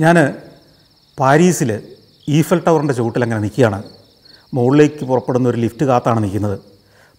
ഞാൻ 0.00 0.34
പാരീസിൽ 1.18 1.80
ഈഫൽ 2.28 2.62
ടവറിന്റെ 2.66 2.94
ചുവട്ടിൽ 2.94 3.22
അങ്ങനെ 3.22 3.40
നിൽക്കുകയാണ്. 3.40 3.82
മുകളിലേക്ക് 4.54 5.04
പുറപ്പെടുന്ന 5.04 5.48
ഒരു 5.48 5.56
ലിഫ്റ്റ് 5.56 5.86
കാത്താണ് 5.86 6.22
നിൽക്കുന്നത്. 6.22 6.58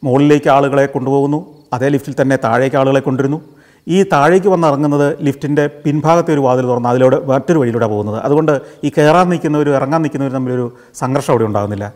മുകളിലേക്ക് 0.03 0.49
ആളുകളെ 0.49 0.85
കൊണ്ടുപോകുന്നു. 0.85 1.57
അതേ 1.73 1.87
ലിഫ്റ്റിൽ 1.87 2.15
തന്നെ 2.21 2.35
താഴേക്ക് 2.43 2.75
ആളുകളെ 2.75 2.99
കൊണ്ടുവരുന്നു. 2.99 3.41
ഈ 3.87 4.03
താഴേക്ക് 4.03 4.47
വന്ന് 4.47 4.67
ഇറങ്ങുന്നത് 4.67 5.23
ലിഫ്റ്റിന്റെ 5.23 5.67
പിൻഭാഗത്തെ 5.67 6.33
ഒരു 6.33 6.39
വാതിൽ 6.39 6.65
തുറന്ന് 6.67 6.89
അതിലൂടെ 6.89 7.19
മറ്റൊരു 7.25 7.59
വഴിയിലൂടെ 7.59 7.85
പോകുന്നത്. 7.85 8.19
അതുകൊണ്ട് 8.19 8.61
ഈ 8.83 8.91
കയറാൻ 8.97 9.29
നിൽക്കുന്നവരും 9.29 9.75
ഇറങ്ങാൻ 9.75 10.01
നിൽക്കുന്നവരും 10.01 10.33
തമ്മിലൊരു 10.33 10.77
സംഘർഷം 10.95 11.31
അവിടെ 11.31 11.43
ഉണ്ടാകുന്നില്ല. 11.43 11.93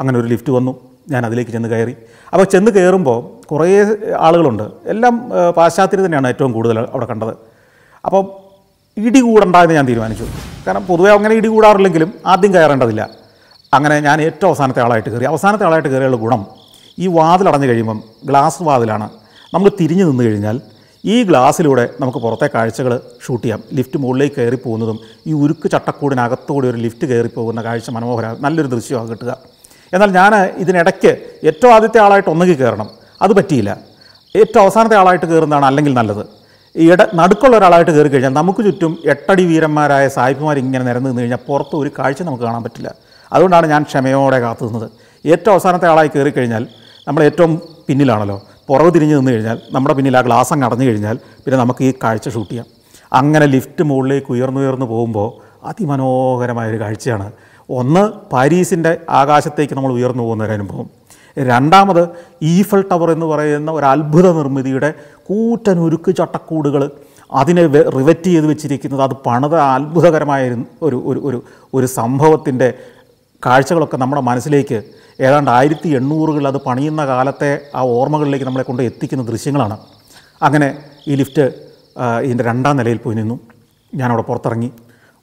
അങ്ങനെ 0.00 0.18
ഒരു 0.18 0.26
ലിഫ്റ്റ് 0.26 0.52
വന്നു. 0.52 0.80
ഞാൻ 1.10 1.26
അതിലേക്ക് 1.26 1.50
ചെന്ന് 1.50 1.68
കയറി. 1.68 1.96
അപ്പോൾ 2.32 2.44
ചെന്ന് 2.44 2.70
കയറുമ്പോൾ 2.70 3.46
കുറേ 3.46 3.86
ആളുകളുണ്ട്. 4.18 4.62
എല്ലാം 4.84 5.30
പാശ്ചാത്യം 5.56 6.04
തന്നെയാണ് 6.04 6.28
ഏറ്റവും 6.28 6.52
കൂടുതൽ 6.52 6.78
അവിടെ 6.78 7.06
കണ്ടത്. 7.06 7.34
അപ്പോൾ 8.04 8.45
ഇടി 8.98 9.20
കൂടണ്ട 9.20 9.56
എന്ന് 9.56 9.74
ഞാൻ 9.74 9.88
തീരുമാനിച്ചു. 9.88 10.26
കാരണം 10.66 10.86
പൊതുവേ 10.86 11.10
അങ്ങനെ 11.10 11.34
ഇടി 11.34 11.48
കൂടാറില്ലെങ്കിലും 11.48 12.14
ആദ്യം 12.26 12.54
കയറേണ്ടതില്ല. 12.54 13.10
അങ്ങനെ 13.74 14.00
ഞാൻ 14.00 14.20
ഏറ്റവും 14.20 14.48
അവസാനത്തെ 14.48 14.82
ആളായിട്ട് 14.82 15.10
കയറി. 15.10 15.24
അവസാനത്തെ 15.24 15.64
ആളായിട്ട് 15.64 15.88
കയറിയുള്ള 15.88 16.16
ഗുണം 16.16 16.46
ഈ 16.98 17.06
വാതിലടഞ്ഞു 17.06 17.66
കഴിയുമ്പം 17.66 18.02
ഗ്ലാസ് 18.24 18.62
വാതിലാണ്. 18.62 19.10
നമ്മൾ 19.54 19.70
തിരിഞ്ഞു 19.80 20.04
നിന്ന് 20.04 20.24
കഴിഞ്ഞാൽ 20.24 20.60
ഈ 21.04 21.22
ഗ്ലാസ്സിലൂടെ 21.22 21.88
നമുക്ക് 22.00 22.18
പുറത്തെ 22.18 22.50
കാഴ്ചകൾ 22.54 23.00
ഷൂട്ട് 23.26 23.44
ചെയ്യാം. 23.44 23.62
ലിഫ്റ്റ് 23.72 23.98
മുകളിലേക്ക് 23.98 24.36
കയറി 24.36 24.56
പോകുന്നതും 24.56 24.98
ഈ 25.26 25.32
ഉരുക്ക് 25.32 25.70
ചട്ടക്കൂടിനകത്തുകൂടി 25.70 26.68
ഒരു 26.68 26.76
ലിഫ്റ്റ് 26.76 27.06
കയറി 27.06 27.28
പോകുന്ന 27.28 27.62
കാഴ്ച 27.62 27.90
മനോഹര 27.90 28.36
നല്ലൊരു 28.40 28.68
ദൃശ്യമാണ് 28.68 29.10
കിട്ടുക. 29.10 29.38
എന്നാൽ 29.92 30.10
ഞാൻ 30.10 30.34
ഇതിനിടയ്ക്ക് 30.34 31.16
ഏറ്റവും 31.46 31.74
ആദ്യത്തെ 31.74 31.98
ആളായിട്ട് 31.98 32.30
ഒന്നുകിൽ 32.30 32.54
കയറണം. 32.54 32.90
അത് 33.22 33.32
പറ്റിയില്ല. 33.36 33.78
ഏറ്റവും 34.36 34.62
അവസാനത്തെ 34.62 34.96
ആളായിട്ട് 34.96 35.26
കയറുന്നതാണ് 35.26 35.64
അല്ലെങ്കിൽ 35.64 35.94
നല്ലത്. 35.94 36.45
ഇട 36.76 37.02
നടുക്കുള്ള 37.14 37.56
ഒരാളായിട്ട് 37.56 37.90
കയറി 37.90 38.08
കഴിഞ്ഞാൽ 38.08 38.30
നമുക്ക് 38.30 38.64
ചുറ്റും 38.64 38.98
എട്ടടി 39.04 39.44
വീരന്മാരായ 39.44 40.08
സായിപ്പുമാർ 40.08 40.58
ഇങ്ങനെ 40.58 40.84
നിരന്ന് 40.84 41.10
നിന്ന് 41.10 41.22
കഴിഞ്ഞാൽ 41.22 41.38
പുറത്ത് 41.46 41.76
ഒരു 41.76 41.90
കാഴ്ച 41.98 42.22
നമുക്ക് 42.22 42.44
കാണാൻ 42.44 42.62
പറ്റില്ല. 42.62 42.94
അതുകൊണ്ടാണ് 43.32 43.66
ഞാൻ 43.66 43.82
ക്ഷമയോടെ 43.82 44.40
കാത്തു 44.40 44.64
നിന്നത് 44.64 44.90
ഏറ്റവും 45.26 45.52
അവസാനത്തെ 45.52 45.88
ആളായി 45.88 46.10
കയറി 46.16 46.30
കഴിഞ്ഞാൽ 46.30 46.66
നമ്മൾ 47.08 47.22
ഏറ്റവും 47.22 47.62
പിന്നിലാണല്ലോ. 47.88 48.42
പുറവ് 48.68 48.94
തിരിഞ്ഞ് 48.94 49.16
നിന്ന് 49.16 49.32
കഴിഞ്ഞാൽ 49.32 49.58
നമ്മുടെ 49.72 49.94
പിന്നിൽ 49.94 50.16
ആ 50.16 50.20
ഗ്ലാസ് 50.20 50.52
അങ്ങ് 50.52 50.66
അടഞ്ഞു 50.66 50.86
കഴിഞ്ഞാൽ 50.86 51.16
പിന്നെ 51.16 51.58
നമുക്ക് 51.58 51.84
ഈ 51.84 51.92
കാഴ്ച 52.04 52.28
ഷൂട്ട് 52.28 52.50
ചെയ്യാം. 52.50 52.66
അങ്ങനെ 53.12 53.46
ലിഫ്റ്റ് 53.46 53.82
മുകളിലേക്ക് 53.82 54.32
ഉയർന്നുയർന്നു 54.32 54.86
പോകുമ്പോൾ 54.86 55.28
അതിമനോഹരമായൊരു 55.66 56.80
കാഴ്ചയാണ്. 56.80 57.32
ഒന്ന് 57.70 58.30
പാരീസിന്റെ 58.32 58.96
ആകാശത്തേക്ക് 59.10 59.74
നമ്മൾ 59.74 59.92
ഉയർന്നു 59.92 60.22
പോകുന്ന 60.22 60.44
അനുഭവം. 60.44 60.90
രണ്ടാമത് 61.38 62.08
ഈഫൽ 62.42 62.84
ടവർ 62.92 63.10
എന്ന് 63.10 63.26
പറയുന്ന 63.26 63.70
ഒരു 63.70 63.86
അത്ഭുത 63.86 64.32
നിർമ്മിതിയുടെ 64.32 64.94
കൂറ്റൻ 65.24 65.78
ഉരുക്ക് 65.78 66.16
ചട്ടക്കൂടുകൾ 66.16 66.90
അതിനെ 67.32 67.66
റിവറ്റ് 67.66 68.24
ചെയ്ത് 68.24 68.46
വെച്ചിരിക്കുന്നത്. 68.46 69.02
അത് 69.02 69.10
പണിത 69.26 69.54
അത്ഭുതകരമായ 69.54 70.50
ഒരു- 70.50 70.64
ഒരു 70.82 71.20
ഒരു 71.24 71.44
ഒരു 71.74 71.86
സംഭവത്തിന്റെ 71.86 72.74
കാഴ്ചകളൊക്കെ 73.46 73.96
നമ്മുടെ 73.96 74.22
മനസ്സിലേക്ക് 74.22 74.82
ഏതാണ്ട് 75.20 75.50
ആയിരത്തി 75.50 75.88
എണ്ണൂറുകളിൽ 75.88 76.48
അത് 76.48 76.56
പണിയുന്ന 76.56 77.06
കാലത്തെ 77.06 77.60
ആ 77.74 77.80
ഓർമ്മകളിലേക്ക് 77.80 78.46
നമ്മളെ 78.46 78.64
കൊണ്ട് 78.64 78.82
എത്തിക്കുന്ന 78.82 79.24
ദൃശ്യങ്ങളാണ്. 79.24 79.78
അങ്ങനെ 80.42 80.78
ഈ 81.08 81.14
ലിഫ്റ്റ് 81.14 81.54
ഇതിന്റെ 82.22 82.44
രണ്ടാം 82.44 82.76
നിലയിൽ 82.76 82.96
പോയി 82.96 83.16
നിന്നു. 83.16 83.40
ഞാനവിടെ 83.94 84.22
പുറത്തിറങ്ങി. 84.22 84.70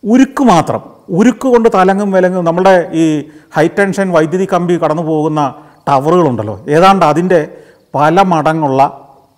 ഉരുക്ക് 0.05 0.43
മാത്രം. 0.43 0.81
ഉരുക്ക് 1.09 1.47
കൊണ്ട് 1.47 1.69
തലങ്ങും 1.75 2.11
വിലങ്ങും 2.11 2.45
നമ്മുടെ 2.45 2.89
ഈ 2.93 3.23
ഹൈ 3.55 3.67
ടെൻഷൻ 3.67 4.11
വൈദ്യുതി 4.11 4.47
കമ്പി 4.53 4.73
കടന്നു 4.73 5.03
പോകുന്ന 5.03 5.53
ടവറുകളുണ്ടല്ലോ. 5.87 6.65
ഏതാണ്ട് 6.67 7.05
അതിന്റെ 7.05 7.47
പല 7.95 8.21
മടങ്ങുള്ള 8.21 8.81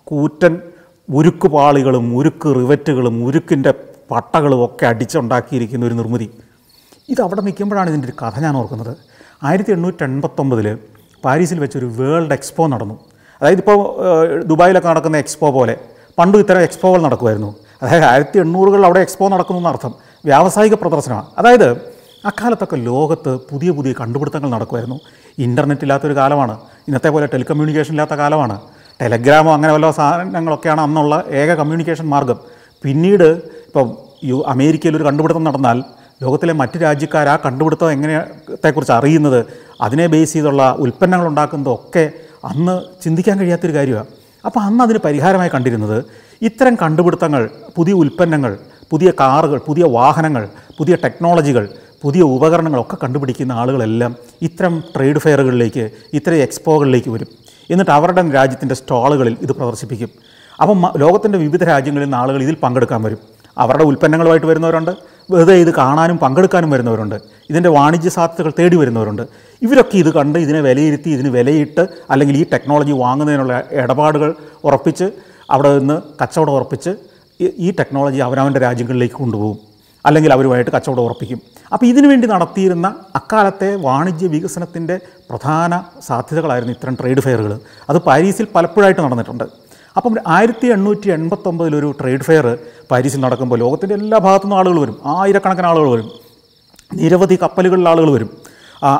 കൂറ്റൻ 0.04 0.58
ഉരുക്ക് 1.10 1.48
പാളികളും 1.48 2.16
ഉരുക്ക് 2.16 2.48
റിവറ്റുകളും 2.56 3.24
ഉരുക്കിന്റെ 3.26 3.74
പട്ടകളും 4.10 4.64
ഒക്കെ 4.64 4.86
അടിച്ചുണ്ടാക്കിയിരിക്കുന്ന 4.86 5.86
ഒരു 5.86 5.94
നിർമ്മിതി. 5.94 6.30
ഇത് 7.08 7.20
അവിടെ 7.22 7.40
നിൽക്കുമ്പോഴാണ് 7.40 7.88
ഇതിന്റെ 7.90 8.08
ഒരു 8.08 8.14
കഥ 8.22 8.40
ഞാൻ 8.40 8.56
ഓർക്കുന്നത്. 8.56 8.96
ആയിരത്തി 9.42 9.72
എണ്ണൂറ്റി 9.72 10.04
എൺപത്തൊമ്പതിൽ 10.04 10.78
പാരീസിൽ 11.24 11.58
വെച്ചൊരു 11.58 11.86
വേൾഡ് 11.86 12.32
എക്സ്പോ 12.32 12.66
നടന്നു. 12.66 12.98
അതായത് 13.40 13.58
ഇപ്പോൾ 13.58 13.78
ദുബായിലൊക്കെ 14.44 14.88
നടക്കുന്ന 14.88 15.16
എക്സ്പോ 15.16 15.50
പോലെ 15.50 15.76
പണ്ട് 16.18 16.38
ഇത്തരം 16.38 16.60
എക്സ്പോകൾ 16.60 17.02
നടക്കുമായിരുന്നു. 17.02 17.54
അതായത് 17.82 18.04
ആയിരത്തി 18.04 18.38
എണ്ണൂറുകളിൽ 18.38 18.84
അവിടെ 18.84 19.00
എക്സ്പോ 19.00 19.28
നടക്കുന്നു 19.28 19.60
എന്നർത്ഥം 19.60 19.94
വ്യാവസായിക 20.24 20.74
പ്രദർശനമാണ്. 20.74 21.26
അതായത് 21.38 21.68
അക്കാലത്തൊക്കെ 22.24 22.76
ലോകത്ത് 22.76 23.40
പുതിയ 23.50 23.70
പുതിയ 23.70 23.94
കണ്ടുപിടുത്തങ്ങൾ 24.00 24.50
നടക്കുമായിരുന്നു. 24.50 25.00
ഇന്റർനെറ്റ് 25.38 25.84
ഇല്ലാത്തൊരു 25.86 26.14
കാലമാണ്. 26.14 26.58
ഇന്നത്തെ 26.88 27.08
പോലെ 27.08 27.26
ടെലികമ്മ്യൂണിക്കേഷൻ 27.26 27.92
ഇല്ലാത്ത 27.94 28.14
കാലമാണ്. 28.14 28.60
ടെലഗ്രാമോ 29.02 29.54
അങ്ങനെ 29.54 29.72
വല്ല 29.72 29.90
സാധനങ്ങളൊക്കെയാണ് 29.90 30.80
അന്നുള്ള 30.80 31.24
ഏക 31.28 31.54
കമ്മ്യൂണിക്കേഷൻ 31.54 32.06
മാർഗം. 32.08 32.38
പിന്നീട് 32.84 33.28
ഇപ്പം 33.68 33.96
യു 34.24 34.44
അമേരിക്കയിൽ 34.46 34.96
ഒരു 34.96 35.04
കണ്ടുപിടുത്തം 35.04 35.44
നടന്നാൽ 35.44 35.78
ലോകത്തിലെ 36.22 36.52
മറ്റ് 36.52 36.76
രാജ്യക്കാർ 36.82 37.28
ആ 37.28 37.38
കണ്ടുപിടുത്തം 37.44 37.92
എങ്ങനെത്തെക്കുറിച്ച് 37.92 38.92
അറിയുന്നത് 38.92 39.44
അതിനെ 39.80 40.06
ബേസ് 40.06 40.32
ചെയ്തുള്ള 40.32 40.72
ഉൽപ്പന്നങ്ങൾ 40.78 41.26
ഉണ്ടാക്കുന്നതൊക്കെ 41.26 42.10
അന്ന് 42.44 42.80
ചിന്തിക്കാൻ 43.02 43.38
കഴിയാത്തൊരു 43.38 43.74
കാര്യമാണ് 43.74 44.06
അപ്പോൾ 44.46 44.60
അന്ന് 44.60 44.84
അതിന് 44.84 44.98
പരിഹാരമായി 44.98 45.50
കണ്ടിരുന്നത് 45.54 46.04
ഇത്തരം 46.42 46.74
കണ്ടുപിടുത്തങ്ങൾ 46.74 47.48
പുതിയ 47.76 47.94
ഉൽപ്പന്നങ്ങൾ 47.94 48.58
പുതിയ 48.90 49.12
കാറുകൾ 49.20 49.58
പുതിയ 49.66 49.84
വാഹനങ്ങൾ 49.84 50.48
പുതിയ 50.78 50.94
ടെക്നോളജികൾ 51.04 51.68
പുതിയ 52.02 52.20
ഉപകരണങ്ങളൊക്കെ 52.20 52.96
കണ്ടുപിടിക്കുന്ന 53.02 53.52
ആളുകളെല്ലാം 53.52 54.16
ഇത്തരം 54.42 54.82
ട്രേഡ് 54.96 55.16
ഫെയറുകളിലേക്ക് 55.16 55.90
ഇത്തരം 56.12 56.34
എക്സ്പോകളിലേക്ക് 56.34 57.10
വരും. 57.10 57.26
എന്നിട്ട് 57.70 57.90
അവരുടെ 57.90 58.30
രാജ്യത്തിന്റെ 58.30 58.74
സ്റ്റാളുകളിൽ 58.74 59.36
ഇത് 59.42 59.52
പ്രദർശിപ്പിക്കും. 59.52 60.08
അപ്പം 60.60 60.92
ലോകത്തിന്റെ 60.96 61.38
വിവിധ 61.38 61.64
രാജ്യങ്ങളിൽ 61.64 62.04
നിന്ന് 62.04 62.16
ആളുകൾ 62.16 62.42
ഇതിൽ 62.42 62.54
പങ്കെടുക്കാൻ 62.54 63.02
വരും. 63.02 63.18
അവരുടെ 63.58 63.84
ഉൽപ്പന്നങ്ങളുമായിട്ട് 63.84 64.46
വരുന്നവരുണ്ട്. 64.46 64.90
വെറുതെ 65.30 65.54
ഇത് 65.54 65.74
കാണാനും 65.74 66.18
പങ്കെടുക്കാനും 66.18 66.70
വരുന്നവരുണ്ട്. 66.70 67.14
ഇതിന്റെ 67.50 67.68
വാണിജ്യ 67.68 68.10
സാധ്യതകൾ 68.10 68.52
തേടി 68.58 68.76
വരുന്നവരുണ്ട്. 68.76 69.22
ഇവരൊക്കെ 69.62 69.96
ഇത് 69.98 70.12
കണ്ട് 70.14 70.38
ഇതിനെ 70.38 70.60
വിലയിരുത്തി 70.60 71.10
ഇതിന് 71.10 71.28
വിലയിട്ട് 71.28 71.86
അല്ലെങ്കിൽ 72.10 72.36
ഈ 72.36 72.46
ടെക്നോളജി 72.52 72.92
വാങ്ങുന്നതിനുള്ള 72.92 73.62
ഇടപാടുകൾ 73.72 74.34
ഉറപ്പിച്ച് 74.64 75.10
അവിടെ 75.50 75.78
നിന്ന് 75.78 76.02
കച്ചവടം 76.22 76.52
ഉറപ്പിച്ച് 76.52 76.90
ഈ 77.40 77.70
ടെക്നോളജി 77.70 78.18
അവനവന്റെ 78.18 78.60
രാജ്യങ്ങളിലേക്ക് 78.60 79.14
കൊണ്ടുപോകും. 79.14 79.58
അല്ലെങ്കിൽ 80.06 80.32
അവരുമായിട്ട് 80.32 80.70
കച്ചവടം 80.70 81.00
ഉറപ്പിക്കും. 81.00 81.40
അപ്പോൾ 81.72 81.86
ഇതിനുവേണ്ടി 81.86 82.26
നടത്തിയിരുന്ന 82.28 82.94
അക്കാലത്തെ 83.16 83.76
വാണിജ്യ 83.76 84.26
വികസനത്തിന്റെ 84.26 85.00
പ്രധാന 85.30 85.82
സാധ്യതകളായിരുന്നു 86.06 86.74
ഇത്തരം 86.74 86.94
ട്രേഡ് 87.00 87.20
ഫെയറുകൾ 87.20 87.60
അത് 87.90 87.98
പാരീസിൽ 87.98 88.46
പലപ്പോഴായിട്ട് 88.54 89.00
നടന്നിട്ടുണ്ട്. 89.00 89.44
അപ്പം 89.96 90.14
ആയിരത്തി 90.26 90.66
എണ്ണൂറ്റി 90.66 91.08
എൺപത്തൊമ്പതിലൊരു 91.10 91.94
ട്രേഡ് 92.00 92.20
ഫെയർ 92.20 92.58
പാരീസിൽ 92.90 93.20
നടക്കുമ്പോൾ 93.20 93.58
ലോകത്തിന്റെ 93.58 93.94
എല്ലാ 93.94 94.18
ഭാഗത്തു 94.18 94.44
നിന്നും 94.44 94.58
ആളുകൾ 94.58 94.80
വരും. 94.80 94.96
ആയിരക്കണക്കിന് 95.06 95.66
ആളുകൾ 95.66 95.90
വരും. 95.90 96.10
നിരവധി 96.94 97.38
കപ്പലുകളിൽ 97.42 97.88
ആളുകൾ 97.88 98.10
വരും. 98.10 98.30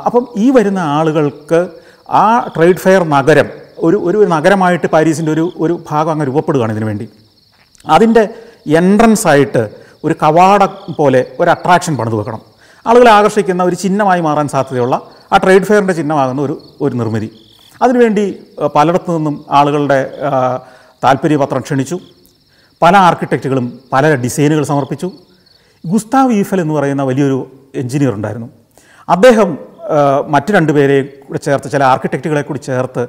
അപ്പം 0.05 0.27
ഈ 0.37 0.49
വരുന്ന 0.49 0.79
ആളുകൾക്ക് 0.79 1.69
ആ 2.09 2.47
ട്രേഡ് 2.55 2.83
ഫെയർ 2.85 3.03
നഗരം 3.03 3.49
ഒരു 3.77 3.97
ഒരു 3.97 4.17
നഗരമായിട്ട് 4.17 4.87
പാരീസിന്റെ 4.87 5.31
ഒരു 5.31 5.51
ഒരു 5.57 5.73
ഭാഗം 5.89 6.11
അങ്ങ് 6.11 6.27
രൂപപ്പെടുകയാണ് 6.27 6.71
ഇതിനു 6.71 6.85
വേണ്ടി. 6.85 7.09
അതിന്റെ 7.95 8.29
എൻട്രൻസ് 8.67 9.27
ആയിട്ട് 9.27 9.69
ഒരു 10.03 10.15
കവാടം 10.23 10.93
പോലെ 10.97 11.25
ഒരു 11.39 11.49
അട്രാക്ഷൻ 11.49 11.97
പണിത് 11.97 12.15
വെക്കണം. 12.15 12.41
ആളുകളെ 12.89 13.11
ആകർഷിക്കുന്ന 13.11 13.61
ഒരു 13.63 13.75
ചിഹ്നമായി 13.75 14.21
മാറാൻ 14.21 14.47
സാധ്യതയുള്ള 14.47 14.95
ആ 15.33 15.37
ട്രേഡ് 15.37 15.67
ഫെയറിന്റെ 15.69 15.93
ചിഹ്നമാകുന്ന 15.93 16.41
ഒരു 16.41 16.55
ഒരു 16.81 16.95
നിർമ്മിതി. 16.95 17.29
അതിനുവേണ്ടി 17.81 18.23
പലയിടത്തു 18.75 19.11
നിന്നും 19.17 19.45
ആളുകളുടെ 19.51 19.97
താല്പര്യപത്രം 21.03 21.61
ക്ഷണിച്ചു. 21.61 21.97
പല 22.81 22.93
ആർക്കിടെക്റ്റുകളും 23.07 23.79
പല 23.93 24.15
ഡിസൈനുകൾ 24.15 24.63
സമർപ്പിച്ചു. 24.63 25.11
ഗുസ്താവ് 25.85 26.33
ഈഫൽ 26.33 26.61
എന്ന് 26.61 26.73
പറയുന്ന 26.73 27.03
വലിയൊരു 27.03 27.39
എഞ്ചിനീയർ 27.75 28.13
ഉണ്ടായിരുന്നു. 28.13 28.49
അദ്ദേഹം 29.09 29.57
മറ്റു 30.27 30.51
രണ്ടുപേരെ 30.51 30.97
കൂടി 31.25 31.39
ചേർത്ത് 31.39 31.71
ചില 31.71 31.83
ആർക്കിടെക്റ്റുകളെ 31.83 32.41
കൂടി 32.41 32.59
ചേർത്ത് 32.59 33.03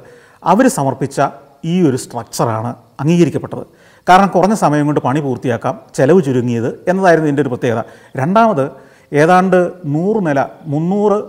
അവർ 0.51 0.67
സമർപ്പിച്ച 0.67 1.21
ഈ 1.65 1.89
ഒരു 1.89 1.97
സ്ട്രക്ചറാണ് 1.97 2.75
അംഗീകരിക്കപ്പെട്ടത്. 3.01 3.63
കാരണം 4.09 4.27
കുറഞ്ഞ 4.27 4.53
സമയം 4.53 4.85
കൊണ്ട് 4.85 5.01
പണി 5.07 5.19
പൂർത്തിയാക്കാം 5.19 5.79
ചെലവ് 5.95 6.21
ചുരുങ്ങിയത് 6.27 6.69
എന്നതായിരുന്നു 6.87 7.27
ഇതിന്റെ 7.27 7.41
ഒരു 7.41 7.49
പ്രത്യേകത. 7.49 7.83
രണ്ടാമത് 8.17 8.88
ഏതാണ്ട് 9.13 9.71
നൂറ് 9.85 10.27
നില 10.27 10.45
മുന്നൂറ് 10.65 11.23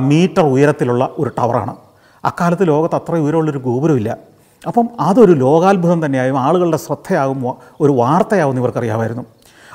മീറ്റർ 0.00 0.42
ഉയരത്തിലുള്ള 0.42 1.08
ഒരു 1.18 1.30
ടവറാണ്. 1.38 1.76
അക്കാലത്ത് 2.24 2.68
ലോകത്ത് 2.68 2.94
അത്ര 2.94 3.14
ഉയരമുള്ളൊരു 3.14 3.58
ഗോപുരമില്ല. 3.58 4.16
അപ്പം 4.66 4.88
അതൊരു 5.00 5.32
ലോകാത്ഭുതം 5.32 6.06
തന്നെയായും 6.06 6.38
ആളുകളുടെ 6.38 6.76
ശ്രദ്ധയാകും 6.76 7.56
ഒരു 7.80 7.92
വാർത്തയാവും 7.92 8.52
എന്ന് 8.52 8.62
ഇവർക്കറിയാമായിരുന്നു. 8.62 9.24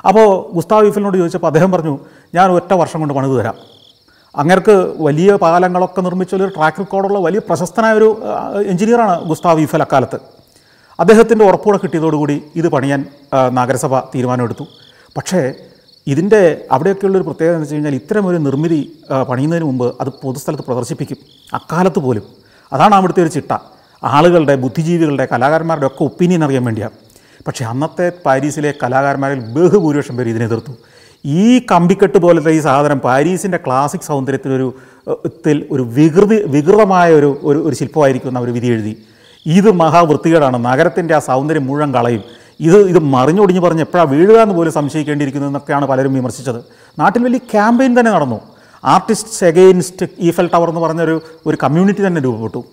അപ്പോൾ 0.07 0.53
ഗുസ്താവ് 0.55 0.87
ഈഫലിനോട് 0.87 1.17
ചോദിച്ചപ്പോൾ 1.17 1.47
അദ്ദേഹം 1.47 1.71
പറഞ്ഞു 1.71 1.99
ഞാൻ 2.35 2.51
ഒറ്റ 2.51 2.73
വർഷം 2.73 2.99
കൊണ്ട് 2.99 3.13
പണിത് 3.13 3.39
തരാം. 3.39 3.55
അങ്ങർക്ക് 4.35 4.93
വലിയ 4.97 5.35
പാലങ്ങളൊക്കെ 5.35 6.01
നിർമ്മിച്ച 6.01 6.35
ഒരു 6.35 6.47
ട്രാക്ക് 6.47 6.79
റെക്കോർഡുള്ള 6.79 7.19
വലിയ 7.19 7.39
പ്രശസ്തനായ 7.49 7.93
ഒരു 7.93 8.21
എഞ്ചിനീയറാണ് 8.67 9.23
ഗുസ്താവ് 9.25 9.61
ഈഫൽ 9.61 9.81
അക്കാലത്ത്. 9.81 10.19
അദ്ദേഹത്തിന്റെ 10.99 11.45
ഉറപ്പുകൂടെ 11.45 11.79
കിട്ടിയതോടുകൂടി 11.83 12.43
ഇത് 12.55 12.69
പണിയാൻ 12.69 13.05
നഗരസഭ 13.53 13.99
തീരുമാനമെടുത്തു. 13.99 14.63
പക്ഷേ 15.17 15.53
ഇതിന്റെ 16.07 16.61
അവിടെയൊക്കെയുള്ളൊരു 16.71 17.23
പ്രത്യേകത 17.23 17.53
എന്ന് 17.53 17.63
വെച്ച് 17.63 17.75
കഴിഞ്ഞാൽ 17.75 17.95
ഇത്തരം 17.95 18.27
ഒരു 18.27 18.37
നിർമ്മിതി 18.37 18.91
പണിയുന്നതിന് 19.29 19.65
മുമ്പ് 19.65 19.95
അത് 20.01 20.07
പൊതുസ്ഥലത്ത് 20.23 20.63
പ്രദർശിപ്പിക്കും. 20.63 21.17
അക്കാലത്ത് 21.53 21.99
പോലും. 21.99 22.23
അതാണ് 22.73 22.95
അവിടുത്തെ 22.95 23.21
ഒരു 23.21 23.29
ചിട്ട. 23.29 23.57
ആളുകളുടെ 24.03 24.55
ബുദ്ധിജീവികളുടെ 24.55 25.27
കലാകാരന്മാരുടെ 25.31 25.87
ഒക്കെ 25.87 26.03
ഒപ്പീനിയൻ 26.03 26.43
അറിയാൻ 26.43 26.63
വേണ്ടിയാണ് 26.63 26.93
പക്ഷേ 27.47 27.65
അന്നത്തെ 27.65 28.11
പാരീസിലെ 28.25 28.73
കലാകാരന്മാരിൽ 28.83 29.39
ബഹുഭൂരിപക്ഷം 29.39 30.17
പേര് 30.17 30.29
ഇതിനെ 30.29 30.45
എതിർത്തു. 30.45 30.71
ഈ 31.25 31.59
കമ്പിക്കെട്ട് 31.71 32.17
പോലത്തെ 32.17 32.51
ഈ 32.51 32.59
സാധനം 32.59 32.99
പാരീസിന്റെ 32.99 33.59
ക്ലാസിക് 33.65 34.01
സൗന്ദര്യത്തിനൊരു 34.01 34.73
ത്തിൽ 35.27 35.67
ഒരു 35.71 35.83
വികൃതി 35.83 36.43
വികൃതമായ 36.47 37.13
ഒരു 37.13 37.39
ഒരു 37.43 37.59
ഒരു 37.67 37.75
ശില്പമായിരിക്കും 37.75 38.29
എന്ന് 38.29 38.39
അവർ 38.39 38.53
വിധി 38.53 38.67
എഴുതി. 38.67 39.03
ഇത് 39.45 39.71
മഹാവൃത്തികേടാണ്. 39.71 40.65
നഗരത്തിന്റെ 40.65 41.15
ആ 41.15 41.19
സൗന്ദര്യം 41.19 41.65
മുഴുവൻ 41.67 41.93
കളയും. 41.93 42.23
ഇത് 42.59 42.77
ഇത് 42.77 42.99
മറിഞ്ഞൊടിഞ്ഞ് 42.99 43.61
പറഞ്ഞ് 43.61 43.81
എപ്പോഴാണ് 43.81 44.09
വീഴുക 44.09 44.37
എന്ന് 44.37 44.55
പോലും 44.55 44.71
സംശയിക്കേണ്ടിയിരിക്കുന്നു 44.71 45.47
എന്നൊക്കെയാണ് 45.47 45.85
പലരും 45.85 46.13
വിമർശിച്ചത്. 46.13 46.59
നാട്ടിൽ 46.99 47.23
വലിയ 47.23 47.37
ക്യാമ്പയിൻ 47.37 47.99
തന്നെ 47.99 48.11
നടന്നു. 48.11 48.41
ആർട്ടിസ്റ്റ്സ് 48.85 49.43
എഗെയിൻസ്റ്റ് 49.43 50.05
ഈഫൽ 50.19 50.49
ടവർ 50.53 50.69
എന്ന് 50.69 50.81
പറഞ്ഞൊരു 50.81 51.21
ഒരു 51.45 51.57
കമ്മ്യൂണിറ്റി 51.63 52.07
തന്നെ 52.07 52.21
രൂപപ്പെട്ടു. 52.21 52.63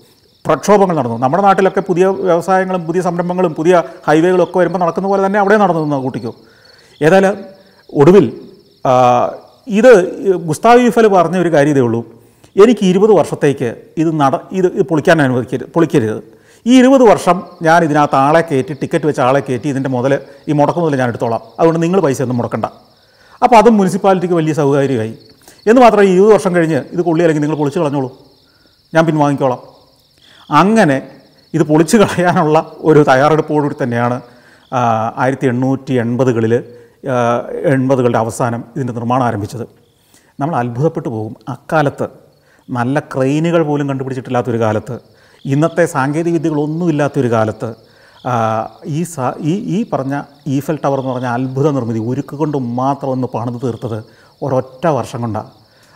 പ്രക്ഷോഭങ്ങൾ 0.47 0.97
നടന്നു. 0.97 1.19
നമ്മുടെ 1.19 1.43
നാട്ടിലൊക്കെ 1.43 1.81
പുതിയ 1.81 2.07
വ്യവസായങ്ങളും 2.07 2.87
പുതിയ 2.87 3.03
സംരംഭങ്ങളും 3.03 3.55
പുതിയ 3.55 3.83
ഹൈവേകളും 4.09 4.45
ഒക്കെ 4.45 4.59
വരുമ്പോൾ 4.59 4.79
നടക്കുന്ന 4.79 5.09
പോലെ 5.09 5.27
തന്നെ 5.27 5.39
അവിടെ 5.39 5.57
നടന്നു 5.57 5.97
കൂട്ടിക്കോ. 5.97 6.35
ഏതായാലും 7.03 7.37
ഒടുവിൽ 7.95 8.33
ഇത് 9.69 9.93
ഗുസ്താവ് 10.35 10.81
ഈഫൽ 10.81 11.07
പറഞ്ഞ 11.07 11.39
ഒരു 11.39 11.53
കാര്യം 11.53 11.71
ഇതേ 11.71 11.81
ഉള്ളൂ. 11.81 12.05
എനിക്ക് 12.57 12.85
ഇരുപത് 12.85 13.11
വർഷത്തേക്ക് 13.11 13.75
ഇത് 13.99 14.21
നട 14.21 14.35
ഇത് 14.53 14.83
പൊളിക്കാൻ 14.83 15.23
അനുവദിക്കരുത് 15.23 15.69
പൊളിക്കരുത്. 15.71 16.23
ഈ 16.67 16.81
ഇരുപത് 16.81 17.03
വർഷം 17.03 17.43
ഞാൻ 17.63 17.85
ഇതിനകത്ത് 17.85 18.17
ആളെ 18.17 18.41
കയറ്റി 18.41 18.73
ടിക്കറ്റ് 18.73 19.07
വെച്ച 19.07 19.21
ആളെ 19.21 19.41
കയറ്റി 19.41 19.69
ഇതിന്റെ 19.69 19.91
മുതൽ 19.91 20.13
ഈ 20.49 20.53
മുടക്കം 20.53 20.83
മുതൽ 20.83 20.97
ഞാൻ 20.97 21.09
എടുത്തോളാം. 21.09 21.43
അതുകൊണ്ട് 21.59 21.83
നിങ്ങൾ 21.83 22.01
പൈസ 22.01 22.23
ഒന്നും 22.23 22.37
മുടക്കണ്ട. 22.37 22.67
അപ്പോൾ 23.43 23.57
അതും 23.57 23.77
മുനിസിപ്പാലിറ്റിക്ക് 23.77 24.35
വലിയ 24.35 24.53
സൗകര്യമായി. 24.53 25.15
എന്ന് 25.67 25.81
മാത്രമേ 25.83 26.05
ഈ 26.05 26.13
ഇരുപത് 26.15 26.33
വർഷം 26.33 26.55
കഴിഞ്ഞ് 26.55 26.81
ഇത് 26.93 27.01
കൊള്ളി 27.01 27.23
അല്ലെങ്കിൽ 27.23 27.43
നിങ്ങൾ 27.45 27.57
പൊളിച്ച് 27.57 27.81
കളഞ്ഞോളൂ. 27.81 28.11
ഞാൻ 28.95 29.07
പിൻവാങ്ങിക്കോളാം 29.07 29.59
അങ്ങനെ 30.51 31.03
ഇത് 31.55 31.63
പൊളിച്ച് 31.63 31.97
കളയാനുള്ള 31.97 32.73
ഒരു 32.79 33.01
തയ്യാറെടുപ്പോടുകൂടി 33.09 33.77
തന്നെയാണ് 33.83 34.21
ആയിരത്തി 35.17 35.47
എണ്ണൂറ്റി 35.47 35.93
എൺപതുകളിൽ 35.93 36.53
എൺപതുകളുടെ 37.75 38.19
അവസാനം 38.19 38.65
ഇതിന്റെ 38.77 38.93
നിർമ്മാണം 38.93 39.25
ആരംഭിച്ചത്. 39.25 39.65
നമ്മൾ 40.41 40.57
അത്ഭുതപ്പെട്ടു 40.57 41.09
പോകും. 41.09 41.35
അക്കാലത്ത് 41.49 42.09
നല്ല 42.71 42.99
ക്രെയിനുകൾ 43.01 43.63
പോലും 43.63 43.89
കണ്ടുപിടിച്ചിട്ടില്ലാത്തൊരു 43.89 44.61
കാലത്ത് 44.61 44.99
ഇന്നത്തെ 45.45 45.87
സാങ്കേതിക 45.87 46.33
വിദ്യകളൊന്നുമില്ലാത്തൊരു 46.33 47.31
കാലത്ത് 47.31 47.69
ഈ 48.87 49.03
സാ 49.03 49.27
ഈ 49.41 49.53
ഈ 49.77 49.91
പറഞ്ഞ 49.93 50.23
ഈഫൽ 50.47 50.79
ടവർ 50.85 50.99
എന്ന് 50.99 51.11
പറഞ്ഞ 51.13 51.27
അത്ഭുത 51.27 51.71
നിർമ്മിതി 51.71 51.99
ഉരുക്ക് 51.99 52.37
കൊണ്ട് 52.37 52.59
മാത്രം 52.59 53.11
ഒന്ന് 53.11 53.29
പണിത് 53.35 53.63
തീർത്തത് 53.63 53.99
ഒരൊറ്റ 54.43 54.87
വർഷം 54.87 55.21
കൊണ്ടാണ് 55.21 55.51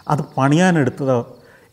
അത് 0.09 0.23
പണിയാനെടുത്തത് 0.37 1.17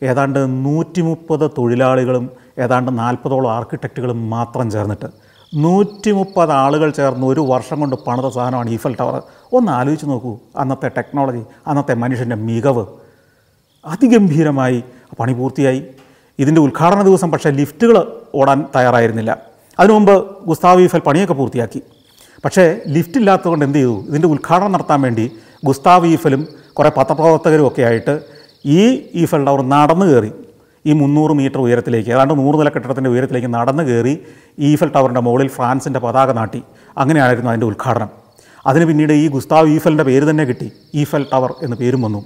ഏതാണ്ട് 0.02 0.38
നൂറ്റി 0.66 1.00
മുപ്പത് 1.00 1.50
തൊഴിലാളികളും 1.58 2.30
ഏതാണ്ട് 2.58 2.98
നാൽപ്പതോളം 2.98 3.50
ആർക്കിടെക്റ്റുകളും 3.52 4.30
മാത്രം 4.30 4.70
ചേർന്നിട്ട്. 4.70 5.08
നൂറ്റി 5.52 6.10
മുപ്പത് 6.10 6.52
ആളുകൾ 6.52 6.90
ചേർന്ന് 6.90 7.26
ഒരു 7.26 7.40
വർഷം 7.40 7.80
കൊണ്ട് 7.80 7.96
പണിത 8.06 8.28
സാധനമാണ് 8.28 8.70
ഈഫൽ 8.70 8.94
ടവർ 9.00 9.22
ഒന്ന് 9.52 9.72
ആലോചിച്ച് 9.72 10.06
നോക്കൂ 10.06 10.32
അന്നത്തെ 10.62 10.88
ടെക്നോളജി 10.98 11.42
അന്നത്തെ 11.66 11.94
മനുഷ്യന്റെ 11.94 12.36
മികവ്. 12.36 12.84
അതിഗംഭീരമായി 13.84 14.82
പണി 15.18 15.32
പൂർത്തിയായി. 15.32 15.82
ഇതിന്റെ 16.38 16.60
ഉദ്ഘാടന 16.60 17.02
ദിവസം 17.02 17.30
പക്ഷേ 17.30 17.50
ലിഫ്റ്റുകൾ 17.50 18.12
ഓടാൻ 18.34 18.64
തയ്യാറായിരുന്നില്ല. 18.76 19.38
അതിനു 19.78 19.92
മുമ്പ് 19.92 20.36
ഗുസ്താവ് 20.46 20.80
ഈഫൽ 20.80 20.98
പണിയൊക്കെ 20.98 21.34
പൂർത്തിയാക്കി. 21.34 21.82
പക്ഷേ 22.44 22.80
ലിഫ്റ്റ് 22.86 23.18
ഇല്ലാത്തതുകൊണ്ട് 23.18 23.64
എന്ത് 23.64 23.78
ചെയ്തു? 23.78 24.04
ഇതിന്റെ 24.08 24.28
ഉദ്ഘാടനം 24.28 24.72
നടത്താൻ 24.72 25.02
വേണ്ടി 25.02 25.32
ഗുസ്താവ് 25.64 26.06
ഈഫലും 26.06 26.48
കുറേ 26.72 26.90
പത്രപ്രവർത്തകരും 26.96 27.66
ഒക്കെ 27.66 27.82
ആയിട്ട് 27.82 28.20
ഈ 28.64 29.02
ഈഫൽ 29.14 29.44
ടവർ 29.44 29.62
നടന്നു 29.62 30.06
കയറി. 30.06 30.32
ഈ 30.86 30.92
മുന്നൂറ് 30.92 31.32
മീറ്റർ 31.32 31.58
ഉയരത്തിലേക്ക് 31.58 32.10
ഏതാണ്ട് 32.10 32.34
നൂറ് 32.34 32.60
നില 32.60 32.68
കെട്ടിടത്തിന്റെ 32.68 33.10
ഉയരത്തിലേക്ക് 33.10 33.54
നടന്നു 33.54 33.82
കയറി 33.82 34.18
ഈഫൽ 34.58 34.88
ടവറിന്റെ 34.88 35.20
മുകളിൽ 35.20 35.48
ഫ്രാൻസിന്റെ 35.48 36.00
പതാക 36.00 36.32
നാട്ടി. 36.32 36.62
അങ്ങനെയായിരുന്നു 36.98 37.50
അതിന്റെ 37.50 37.66
ഉദ്ഘാടനം. 37.66 38.08
അതിന് 38.66 38.84
പിന്നീട് 38.84 39.12
ഈ 39.12 39.28
ഗുസ്താവ് 39.28 39.68
ഈഫലിന്റെ 39.68 40.04
പേര് 40.04 40.30
തന്നെ 40.30 40.44
കിട്ടി. 40.44 40.72
ഈഫൽ 40.94 41.26
ടവർ 41.32 41.54
എന്ന് 41.62 41.76
പേരും 41.76 42.02
വന്നു. 42.02 42.24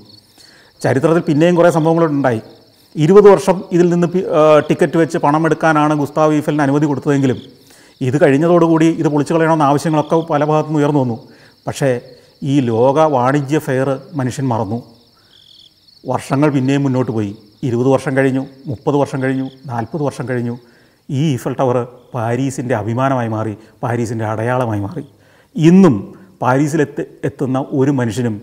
ചരിത്രത്തിൽ 0.83 1.21
പിന്നെയും 1.21 1.55
കുറേ 1.55 1.71
സംഭവങ്ങളുണ്ടായി 1.71 2.41
ഇരുപത് 3.05 3.29
വർഷം 3.33 3.57
ഇതിൽ 3.77 3.87
നിന്ന് 3.93 4.09
ടിക്കറ്റ് 4.69 4.97
വെച്ച് 5.01 5.19
പണം 5.25 5.43
എടുക്കാനാണ് 5.47 5.95
ഗുസ്താവ് 6.03 6.35
ഈഫലിന് 6.39 6.63
അനുമതി 6.67 6.87
കൊടുത്തതെങ്കിലും 6.91 7.39
ഇത് 8.09 8.17
കഴിഞ്ഞതോടുകൂടി 8.23 8.89
ഇത് 9.01 9.09
പൊളിച്ചു 9.13 9.35
കളയണമെന്ന 9.35 9.65
ആവശ്യങ്ങളൊക്കെ 9.71 10.17
പല 10.31 10.45
ഭാഗത്തുനിന്ന് 10.51 10.81
ഉയർന്നു 10.81 11.01
വന്നു. 11.03 11.17
പക്ഷേ 11.67 11.91
ഈ 12.53 12.55
ലോക 12.71 12.99
വാണിജ്യ 13.17 13.59
ഫെയർ 13.67 13.89
മനുഷ്യൻ 14.19 14.47
മറന്നു. 14.53 14.79
വർഷങ്ങൾ 16.13 16.49
പിന്നെയും 16.57 16.83
മുന്നോട്ട് 16.87 17.13
പോയി. 17.17 17.33
ഇരുപത് 17.69 17.89
വർഷം 17.95 18.13
കഴിഞ്ഞു 18.17 18.43
മുപ്പത് 18.71 18.97
വർഷം 19.03 19.19
കഴിഞ്ഞു 19.23 19.47
നാൽപ്പത് 19.71 20.03
വർഷം 20.09 20.25
കഴിഞ്ഞു. 20.29 20.55
ഈ 21.09 21.23
ഈഫൽ 21.35 21.55
ടവർ 21.61 21.77
പാരീസിന്റെ 22.15 22.75
അഭിമാനമായി 22.83 23.31
മാറി 23.37 23.55
പാരീസിന്റെ 23.83 24.27
അടയാളമായി 24.33 24.83
മാറി. 24.87 25.05
ഇന്നും 25.57 25.97
പാരീസിലെത്തി 26.43 27.05
എത്തുന്ന 27.29 27.59
ഒരു 27.81 27.93
മനുഷ്യനും 28.01 28.37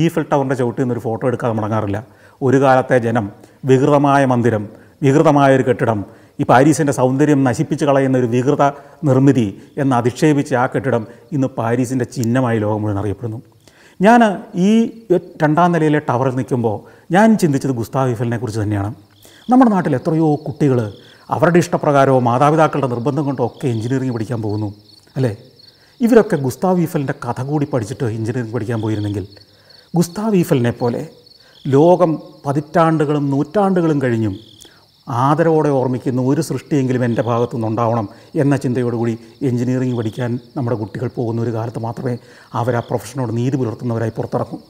ഈഫൽ 0.00 0.24
ടവറിന്റെ 0.32 0.56
ചവിട്ടിൽ 0.60 0.82
നിന്നൊരു 0.82 1.02
ഫോട്ടോ 1.06 1.24
എടുക്കാതെ 1.30 1.54
മടങ്ങാറില്ല. 1.58 1.98
ഒരു 2.42 2.56
കാലത്തെ 2.56 2.98
ജനം 2.98 3.32
വികൃതമായ 3.64 4.24
മന്ദിരം 4.24 4.68
വികൃതമായ 5.02 5.56
ഒരു 5.56 5.62
കെട്ടിടം 5.62 6.04
ഈ 6.40 6.44
പാരീസിന്റെ 6.44 6.92
സൗന്ദര്യം 6.92 7.44
നശിപ്പിച്ച് 7.44 7.84
കളയുന്ന 7.84 8.18
ഒരു 8.18 8.26
വികൃത 8.26 8.72
നിർമ്മിതി 9.04 9.62
എന്ന് 9.78 9.96
അധിക്ഷേപിച്ച് 9.96 10.54
ആ 10.54 10.66
കെട്ടിടം 10.66 11.06
ഇന്ന് 11.32 11.46
പാരീസിന്റെ 11.46 12.04
ചിഹ്നമായി 12.04 12.58
ലോകം 12.58 12.82
മുഴുവൻ 12.82 12.98
അറിയപ്പെടുന്നു. 12.98 13.42
ഞാൻ 14.00 14.20
ഈ 14.54 14.70
രണ്ടാം 15.42 15.72
നിലയിലെ 15.72 15.98
ടവറിൽ 15.98 16.34
നിൽക്കുമ്പോൾ 16.36 16.76
ഞാൻ 17.10 17.38
ചിന്തിച്ചത് 17.38 17.70
ഗുസ്താവ് 17.70 18.10
ഇഫലിനെ 18.10 18.38
കുറിച്ച് 18.38 18.60
തന്നെയാണ്. 18.60 18.94
നമ്മുടെ 19.50 19.70
നാട്ടിൽ 19.70 19.96
എത്രയോ 19.96 20.34
കുട്ടികൾ 20.34 20.92
അവരുടെ 21.30 21.58
ഇഷ്ടപ്രകാരമോ 21.58 22.20
മാതാപിതാക്കളുടെ 22.20 22.86
നിർബന്ധം 22.86 23.24
കൊണ്ടോ 23.24 23.46
ഒക്കെ 23.46 23.68
എഞ്ചിനീയറിംഗ് 23.68 24.14
പഠിക്കാൻ 24.14 24.42
പോകുന്നു 24.42 24.74
അല്ലേ? 25.16 25.36
ഇവരൊക്കെ 26.00 26.36
ഗുസ്താവ് 26.36 26.80
ഈഫലിന്റെ 26.80 27.14
കഥ 27.28 27.42
കൂടി 27.42 27.66
പഠിച്ചിട്ട് 27.72 28.04
എഞ്ചിനീയറിംഗ് 28.04 28.54
പഠിക്കാൻ 28.54 28.82
പോയിരുന്നെങ്കിൽ 28.82 29.24
ഗുസ്താവ് 29.94 30.36
ഈഫലിനെ 30.36 30.70
പോലെ 30.70 31.08
ലോകം 31.66 32.22
പതിറ്റാണ്ടുകളും 32.46 33.30
നൂറ്റാണ്ടുകളും 33.30 34.02
കഴിഞ്ഞും 34.02 34.36
ആദരവോടെ 35.08 35.68
ഓർമ്മിക്കുന്ന 35.68 36.20
ഒരു 36.20 36.40
സൃഷ്ടിയെങ്കിലും 36.40 37.04
എന്റെ 37.04 37.22
ഭാഗത്തു 37.22 37.54
നിന്നുണ്ടാവണം 37.56 38.08
എന്ന 38.34 38.56
ചിന്തയോടുകൂടി 38.56 39.18
എഞ്ചിനീയറിംഗ് 39.42 39.96
പഠിക്കാൻ 39.96 40.38
നമ്മുടെ 40.56 40.76
കുട്ടികൾ 40.76 41.08
പോകുന്ന 41.08 41.42
ഒരു 41.42 41.52
കാലത്ത് 41.52 41.78
മാത്രമേ 41.78 42.18
അവർ 42.52 42.76
ആ 42.76 42.80
പ്രൊഫഷനോട് 42.80 43.36
നീതി 43.36 43.56
പുലർത്തുന്നവരായി 43.56 44.10
പുറത്തിറക്കും. 44.10 44.60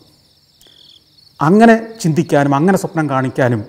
അങ്ങനെ 1.43 1.87
ചിന്തിക്കാനും 2.01 2.55
അങ്ങനെ 2.55 2.79
സ്വപ്നം 2.79 3.11
കാണിക്കാനും 3.11 3.65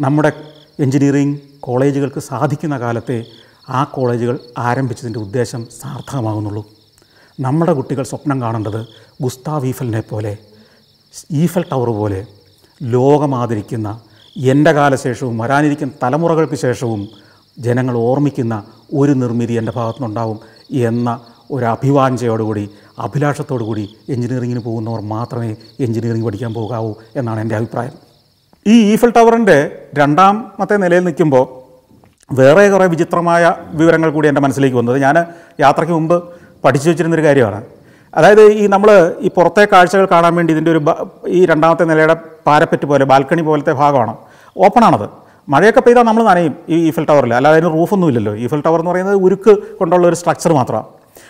നമ്മുടെ 0.00 0.32
എഞ്ചിനീയറിംഗ് 0.78 1.38
കോളേജുകൾക്ക് 1.60 2.18
സാധിക്കുന്ന 2.18 2.78
കാലത്തെ 2.78 3.24
ആ 3.68 3.84
കോളേജുകൾ 3.84 4.38
ആരംഭിച്ചതിന്റെ 4.58 5.18
ഉദ്ദേശം 5.18 5.66
സാർത്ഥകമാകുന്നുള്ളൂ. 5.80 6.64
നമ്മുടെ 7.40 7.72
കുട്ടികൾ 7.72 8.02
സ്വപ്നം 8.02 8.40
കാണേണ്ടത് 8.42 8.86
ഗുസ്താവ് 9.22 9.66
ഈഫലിനെ 9.66 10.00
പോലെ 10.00 10.36
ഈഫൽ 11.30 11.64
ടവർ 11.72 11.88
പോലെ 11.88 12.26
ലോകമാദരിക്കുന്ന 12.82 14.00
എന്റെ 14.36 14.72
കാലശേഷവും 14.72 15.38
വരാനിരിക്കുന്ന 15.38 15.92
തലമുറകൾക്ക് 16.02 16.54
ശേഷവും 16.54 17.08
ജനങ്ങൾ 17.58 17.96
ഓർമ്മിക്കുന്ന 17.96 18.64
ഒരു 18.94 19.12
നിർമ്മിതി 19.12 19.52
എന്റെ 19.52 19.72
ഭാഗത്തുനിന്നുണ്ടാവും 19.72 20.40
എന്ന 20.72 21.20
ഒരു 21.50 21.64
അഭിവാഞ്ചയോടുകൂടി 21.64 22.70
അഭിലാഷത്തോടുകൂടി 22.98 23.96
എഞ്ചിനീയറിങ്ങിന് 24.08 24.60
പോകുന്നവർ 24.60 25.00
മാത്രമേ 25.00 25.56
എഞ്ചിനീയറിംഗ് 25.80 26.26
പഠിക്കാൻ 26.26 26.54
പോകാവൂ 26.54 26.94
എന്നാണ് 27.16 27.40
എന്റെ 27.40 27.56
അഭിപ്രായം. 27.56 27.92
ഈ 28.66 28.92
ഈഫൽ 28.92 29.10
ടവറിന്റെ 29.10 29.86
രണ്ടാമത്തെ 29.94 30.76
നിലയിൽ 30.76 31.04
നിൽക്കുമ്പോൾ 31.04 31.58
വേറെ 32.32 32.70
കുറേ 32.70 32.86
വിചിത്രമായ 32.86 33.54
വിവരങ്ങൾ 33.68 34.10
കൂടി 34.10 34.28
എന്റെ 34.28 34.40
മനസ്സിലേക്ക് 34.40 34.76
വന്നത്. 34.76 34.98
ഞാൻ 34.98 35.24
യാത്രയ്ക്ക് 35.60 35.92
മുമ്പ് 35.92 36.24
പഠിച്ചു 36.64 36.88
വെച്ചിരുന്നൊരു 36.88 37.22
കാര്യമാണ്. 37.22 37.64
അതായത് 38.14 38.42
ഈ 38.42 38.66
നമ്മൾ 38.66 39.16
ഈ 39.20 39.28
പുറത്തെ 39.28 39.68
കാഴ്ചകൾ 39.72 40.08
കാണാൻ 40.10 40.34
വേണ്ടി 40.34 40.52
ഇതിന്റെ 40.52 40.70
ഒരു 40.70 40.84
ഈ 41.28 41.46
രണ്ടാമത്തെ 41.46 41.84
നിലയുടെ 41.84 42.16
പാരപ്പറ്റ് 42.46 42.86
പോലെ 42.86 43.04
ബാൽക്കണി 43.04 43.42
പോലത്തെ 43.42 43.72
ഭാഗമാണ്. 43.72 44.14
ഓപ്പണാണത്. 44.64 45.06
മഴയൊക്കെ 45.52 45.80
പെയ്താൽ 45.80 46.02
നമ്മൾ 46.02 46.22
നനയും 46.22 46.54
ഈ 46.68 46.88
ഈഫൽ 46.88 47.04
ടവറിൽ 47.10 47.34
അല്ലാതെ 47.34 47.58
അതിന് 47.58 47.70
റൂഫൊന്നും 47.74 48.08
ഇല്ലല്ലോ. 48.08 48.36
ഈഫൽ 48.36 48.60
ടവർ 48.66 48.78
എന്ന് 48.78 48.90
പറയുന്നത് 48.90 49.16
ഉരുക്ക് 49.26 49.52
കൊണ്ടുള്ള 49.78 50.06
ഒരു 50.06 50.16
സ്ട്രക്ചർ 50.20 50.52
മാത്രമാണ് 50.52 50.86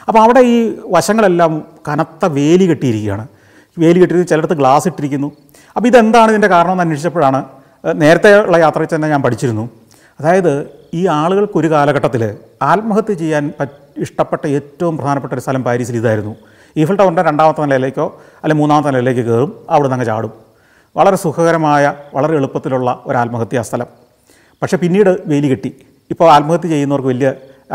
അപ്പോൾ 0.09 0.21
അവിടെ 0.23 0.41
ഈ 0.41 0.57
വശങ്ങളെല്ലാം 0.95 1.53
കനത്ത 1.89 2.25
വേലി 2.25 2.65
കെട്ടിയിരിക്കുകയാണ്. 2.65 3.27
വേലി 3.79 3.99
കെട്ടിയിട്ട് 4.01 4.31
ചിലടത്ത് 4.31 4.57
ഗ്ലാസ് 4.61 4.89
ഇട്ടിരിക്കുന്നു. 4.89 5.33
അപ്പോൾ 5.77 5.89
ഇതെന്താണ് 5.89 6.31
ഇതിന്റെ 6.31 6.49
കാരണം 6.49 6.73
എന്ന് 6.73 6.83
അന്വേഷിച്ചപ്പോഴാണ് 6.83 7.45
നേരത്തെ 8.03 8.31
ഉള്ള 8.47 8.59
യാത്രയിൽ 8.59 8.91
തന്നെ 8.95 9.09
ഞാൻ 9.09 9.23
പഠിച്ചിരുന്നു. 9.23 9.65
അതായത് 10.21 10.53
ഈ 10.95 11.07
ആളുകൾക്കൊരു 11.07 11.69
കാലഘട്ടത്തിൽ 11.71 12.23
ആത്മഹത്യ 12.63 13.15
ചെയ്യാൻ 13.15 13.53
ഇഷ്ടപ്പെട്ട 14.05 14.47
ഏറ്റവും 14.47 14.99
പ്രധാനപ്പെട്ട 14.99 15.33
ഒരു 15.33 15.41
സ്ഥലം 15.41 15.65
പാരീസിൽ 15.65 15.97
ഇതായിരുന്നു. 15.97 16.37
ഈഫൽ 16.77 16.97
ടവറിന്റെ 16.97 17.23
രണ്ടാമത്തെ 17.23 17.61
നിലയിലേക്കോ 17.61 18.07
അല്ലെങ്കിൽ 18.43 18.61
മൂന്നാമത്തെ 18.61 18.91
നിലയിലേക്ക് 18.91 19.25
കയറും. 19.31 19.53
അവിടെ 19.71 19.87
നിന്ന് 19.89 19.97
അങ്ങ് 19.97 20.07
ചാടും. 20.07 20.48
വളരെ 20.97 21.17
സുഖകരമായ 21.25 21.85
വളരെ 22.15 22.35
എളുപ്പത്തിലുള്ള 22.41 22.89
ഒരു 23.07 23.17
ആത്മഹത്യാ 23.23 23.63
സ്ഥലം. 23.69 23.89
പക്ഷേ 24.63 24.77
പിന്നീട് 24.83 25.11
വേലി 25.31 25.49
കെട്ടി. 25.51 25.71
ഇപ്പോൾ 26.13 26.29
ആത്മഹത്യ 26.37 26.69
ചെയ്യുന്നവർക്ക് 26.75 27.11
വലിയ 27.13 27.29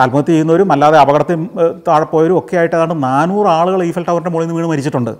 ആത്മഹത്യ 0.03 0.31
ചെയ്യുന്നവരും 0.33 0.69
അല്ലാതെ 0.73 0.97
അപകടത്തിൽ 1.03 1.39
താഴെ 1.87 2.05
പോയവരും 2.11 2.35
ഒക്കെ 2.39 2.55
ആയിട്ട് 2.59 2.75
ഏതാണ്ട് 2.75 2.95
നാനൂറ് 3.03 3.49
ആളുകൾ 3.57 3.79
ഈഫൽ 3.89 4.05
ടവറിന്റെ 4.07 4.31
മുകളിൽ 4.33 4.47
നിന്ന് 4.47 4.59
വീണ് 4.59 4.69
മരിച്ചിട്ടുണ്ട്. 4.71 5.11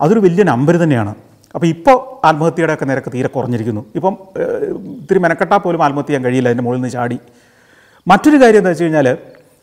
അതൊരു 0.00 0.20
വലിയ 0.26 0.42
നമ്പർ 0.52 0.76
തന്നെയാണ്. 0.82 1.12
അപ്പോൾ 1.54 1.68
ഇപ്പോൾ 1.74 1.96
ആത്മഹത്യയുടെ 2.28 2.72
ഒക്കെ 2.76 2.86
നിരക്ക് 2.90 3.10
തീരെ 3.14 3.28
കുറഞ്ഞിരിക്കുന്നു. 3.36 3.82
ഇപ്പം 3.98 4.14
ഇത്തിരി 5.00 5.20
മെനക്കെട്ടാൽ 5.24 5.60
പോലും 5.64 5.82
ആത്മഹത്യ 5.86 6.08
ചെയ്യാൻ 6.10 6.24
കഴിയില്ല 6.26 6.48
അതിന്റെ 6.50 6.64
മുകളിൽ 6.66 6.80
നിന്ന് 6.80 6.92
ചാടി. 6.96 7.18
മറ്റൊരു 8.10 8.38
കാര്യം 8.42 8.60
എന്താ 8.60 8.70
വെച്ച് 8.70 8.84
കഴിഞ്ഞാൽ 8.84 9.08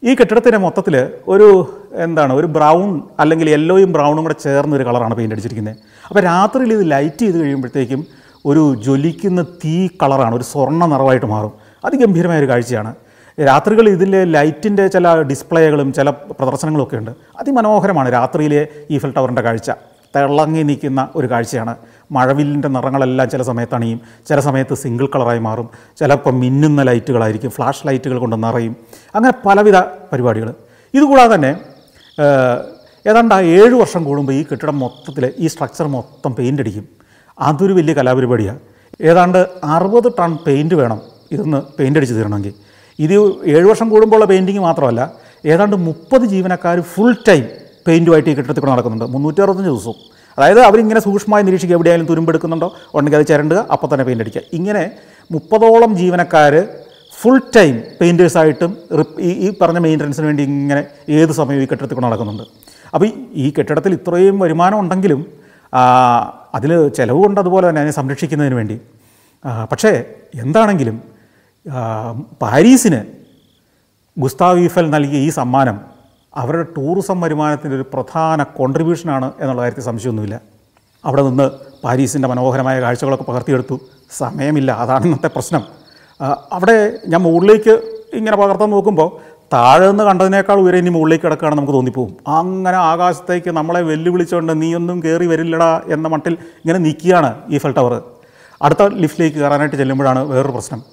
ഈ 0.03 0.15
കെട്ടിടത്തിന്റെ 0.15 0.57
മൊത്തത്തിൽ 0.57 1.09
ഒരു 1.27 1.47
എന്താണ് 1.93 2.33
ഒരു 2.33 2.47
ബ്രൗൺ 2.47 3.01
അല്ലെങ്കിൽ 3.19 3.49
യെല്ലോയും 3.49 3.93
ബ്രൗണും 3.93 4.23
കൂടെ 4.23 4.35
ചേർന്ന 4.43 4.75
ഒരു 4.75 4.83
കളറാണ് 4.83 5.15
പെയിന്റ് 5.15 5.35
അടിച്ചിരിക്കുന്നത്. 5.35 5.75
അപ്പോൾ 6.09 6.19
രാത്രിയിൽ 6.19 6.73
ഇത് 6.73 6.91
ലൈറ്റ് 6.91 7.19
ചെയ്ത് 7.19 7.37
കഴിയുമ്പോഴത്തേക്കും 7.41 8.07
ഒരു 8.45 8.75
ജ്വലിക്കുന്ന 8.75 9.41
തീ 9.41 9.87
കളറാണ് 9.87 10.35
ഒരു 10.35 10.43
സ്വർണ 10.43 10.85
നിറവായിട്ട് 10.85 11.25
മാറും. 11.25 11.53
അതിഗംഭീരമായ 11.85 12.39
ഒരു 12.39 12.47
കാഴ്ചയാണ്. 12.47 12.93
രാത്രികളിൽ 13.37 13.89
ഇതിലെ 13.89 14.23
ലൈറ്റിന്റെ 14.23 14.87
ചില 14.87 15.21
ഡിസ്പ്ലേകളും 15.21 15.93
ചില 15.93 16.09
പ്രദർശനങ്ങളും 16.09 16.83
ഒക്കെ 16.83 16.97
ഉണ്ട്. 16.97 17.11
അതിമനോഹരമാണ് 17.39 18.13
രാത്രിയിലെ 18.13 18.67
ഈഫൽ 18.91 19.13
ടവറിന്റെ 19.17 19.41
കാഴ്ച. 19.41 19.71
തിളങ്ങി 20.15 20.63
നിൽക്കുന്ന 20.69 21.01
ഒരു 21.15 21.27
കാഴ്ചയാണ്. 21.31 21.75
മഴവില്ലിന്റെ 22.11 22.67
നിറങ്ങളെല്ലാം 22.67 23.29
ചില 23.29 23.41
സമയത്ത് 23.49 23.75
അണിയും 23.75 23.99
ചില 24.29 24.39
സമയത്ത് 24.39 24.73
സിംഗിൾ 24.73 25.05
കളറായി 25.05 25.39
മാറും. 25.39 25.67
ചിലപ്പോൾ 25.99 26.33
മിന്നുന്ന 26.33 26.83
ലൈറ്റുകളായിരിക്കും 26.83 27.51
ഫ്ലാഷ് 27.51 27.87
ലൈറ്റുകൾ 27.87 28.17
കൊണ്ട് 28.17 28.35
നിറയും. 28.43 28.75
അങ്ങനെ 29.15 29.33
പലവിധ 29.45 29.77
പരിപാടികൾ. 30.13 30.49
ഇതുകൂടാതെ 30.93 31.35
തന്നെ 31.35 31.51
ഏതാണ്ട് 33.07 33.33
ആ 33.35 33.41
ഏഴ് 33.41 33.73
വർഷം 33.73 34.03
കൂടുമ്പോൾ 34.03 34.33
ഈ 34.33 34.45
കെട്ടിടം 34.51 34.79
മൊത്തത്തിൽ 34.79 35.33
ഈ 35.37 35.47
സ്ട്രക്ചർ 35.47 35.87
മൊത്തം 35.87 36.35
പെയിന്റ് 36.35 36.61
അടിക്കും. 36.61 36.85
അതൊരു 37.39 37.73
വലിയ 37.73 37.93
കലാപരിപാടിയാണ് 37.93 38.59
ഏതാണ്ട് 39.01 39.47
അറുപത് 39.63 40.11
ടൺ 40.19 40.37
പെയിന്റ് 40.47 40.75
വേണം 40.75 41.01
ഇതൊന്ന് 41.31 41.61
പെയിന്റ് 41.79 41.99
അടിച്ച് 41.99 42.15
തീരണമെങ്കിൽ. 42.15 42.53
ഇത് 42.99 43.13
ഏഴ് 43.45 43.65
വർഷം 43.69 43.89
കൂടുമ്പോഴുള്ള 43.89 44.25
പെയിന്റിങ് 44.25 44.59
മാത്രമല്ല 44.59 45.11
ഏതാണ്ട് 45.45 45.75
മുപ്പത് 45.75 46.25
ജീവനക്കാർ 46.25 46.81
ഫുൾ 46.81 47.15
ടൈം 47.27 47.45
പെയിന്റുമായിട്ട് 47.89 48.29
ഈ 48.29 48.33
കെട്ടിടത്തിൽ 48.33 48.61
കൂടെ 48.61 48.71
നടക്കുന്നുണ്ട്. 48.71 49.05
മുന്നൂറ്റി 49.05 49.41
അറുപത്തഞ്ച് 49.41 49.69
ദിവസവും. 49.69 49.95
അതായത് 50.37 50.59
അവരിങ്ങനെ 50.59 50.99
സൂക്ഷ്മമായി 50.99 51.43
നിരീക്ഷിക്കുക 51.43 51.75
എവിടെയായാലും 51.75 52.07
തുരുമ്പെടുക്കുന്നുണ്ടോ 52.07 52.75
ഉണ്ടെങ്കിൽ 52.93 53.19
അത് 53.19 53.27
ചിരണ്ടുക 53.27 53.67
അപ്പോൾ 53.71 53.87
തന്നെ 53.87 54.03
പെയിന്റ് 54.03 54.23
അടിക്കുക. 54.23 54.41
ഇങ്ങനെ 54.53 54.91
മുപ്പതോളം 55.31 55.97
ജീവനക്കാർ 55.97 56.67
ഫുൾ 57.21 57.41
ടൈം 57.55 57.81
പെയിന്റേഴ്സായിട്ടും 58.01 58.77
ഈ 59.19 59.29
ഈ 59.29 59.53
പറഞ്ഞ 59.61 59.77
മെയിന്റനൻസിന് 59.77 60.25
വേണ്ടി 60.25 60.43
ഇങ്ങനെ 60.43 60.85
ഏത് 61.09 61.29
സമയവും 61.29 61.63
ഈ 61.63 61.65
കെട്ടിടത്തിൽ 61.65 61.95
കൂടെ 61.95 62.07
നടക്കുന്നുണ്ട്. 62.07 62.43
അപ്പോൾ 62.93 63.09
ഈ- 63.33 63.53
കെട്ടിടത്തിൽ 63.57 63.93
ഇത്രയും 63.93 64.39
വരുമാനം 64.39 64.79
ഉണ്ടെങ്കിലും 64.79 65.25
അതിൽ 66.55 66.87
ചിലവുകൊണ്ട് 66.87 67.39
അതുപോലെ 67.39 67.69
തന്നെ 67.69 67.81
അതിനെ 67.81 67.93
സംരക്ഷിക്കുന്നതിന് 67.93 68.55
വേണ്ടി. 68.55 68.81
പക്ഷേ 69.71 70.03
എന്താണെങ്കിലും 70.35 71.01
പാരീസിന് 72.41 73.01
ഗുസ്താവ് 74.19 74.59
ഈഫൽ 74.59 74.89
നൽകിയ 74.89 75.19
ഈ 75.19 75.29
സമ്മാനം 75.29 75.88
അവരുടെ 76.37 76.63
ടൂറിസം 76.77 77.21
വരുമാനത്തിന്റെ 77.21 77.75
ഒരു 77.75 77.85
പ്രധാന 77.93 78.43
കോൺട്രിബ്യൂഷനാണ് 78.43 79.31
എന്നുള്ള 79.39 79.61
കാര്യത്തിൽ 79.61 79.83
സംശയമൊന്നുമില്ല. 79.83 80.41
അവിടെ 81.05 81.21
നിന്ന് 81.21 81.49
പാരീസിന്റെ 81.83 82.27
മനോഹരമായ 82.27 82.81
കാഴ്ചകളൊക്കെ 82.81 83.23
പകർത്തിയെടുത്തു. 83.23 83.79
സമയമില്ല 84.17 84.71
അതാണ് 84.71 85.03
ഇന്നത്തെ 85.03 85.27
പ്രശ്നം. 85.27 85.63
അവിടെ 86.51 86.77
ഞാൻ 87.07 87.21
മുകളിലേക്ക് 87.21 87.73
ഇങ്ങനെ 88.13 88.37
പകർത്താൻ 88.37 88.69
നോക്കുമ്പോൾ 88.69 89.09
താഴെ 89.53 89.87
നിന്ന് 89.87 90.03
കണ്ടതിനേക്കാൾ 90.03 90.59
ഉയരെ 90.59 90.77
ഇനി 90.77 90.89
മുകളിലേക്ക് 90.89 91.23
കിടക്കുകയാണ് 91.23 91.55
നമുക്ക് 91.57 91.73
തോന്നിപ്പോവും 91.73 92.17
അങ്ങനെ 92.27 92.77
ആകാശത്തേക്ക് 92.77 93.49
നമ്മളെ 93.49 93.81
വെല്ലുവിളിച്ചുകൊണ്ട് 93.81 94.61
നീയൊന്നും 94.61 95.03
കയറി 95.03 95.25
വരില്ലടാ 95.25 95.81
എന്ന 95.87 96.07
മട്ടിൽ 96.07 96.33
ഇങ്ങനെ 96.33 96.79
നിൽക്കുകയാണ് 96.79 97.41
ഈഫൽ 97.49 97.71
ടവർ. 97.71 98.01
അടുത്ത 98.61 98.83
ലിഫ്റ്റിലേക്ക് 98.83 99.37
കയറാനായിട്ട് 99.37 99.75
ചെല്ലുമ്പോഴാണ് 99.75 100.19
വേറൊരു 100.19 100.51
പ്രശ്നം. 100.51 100.83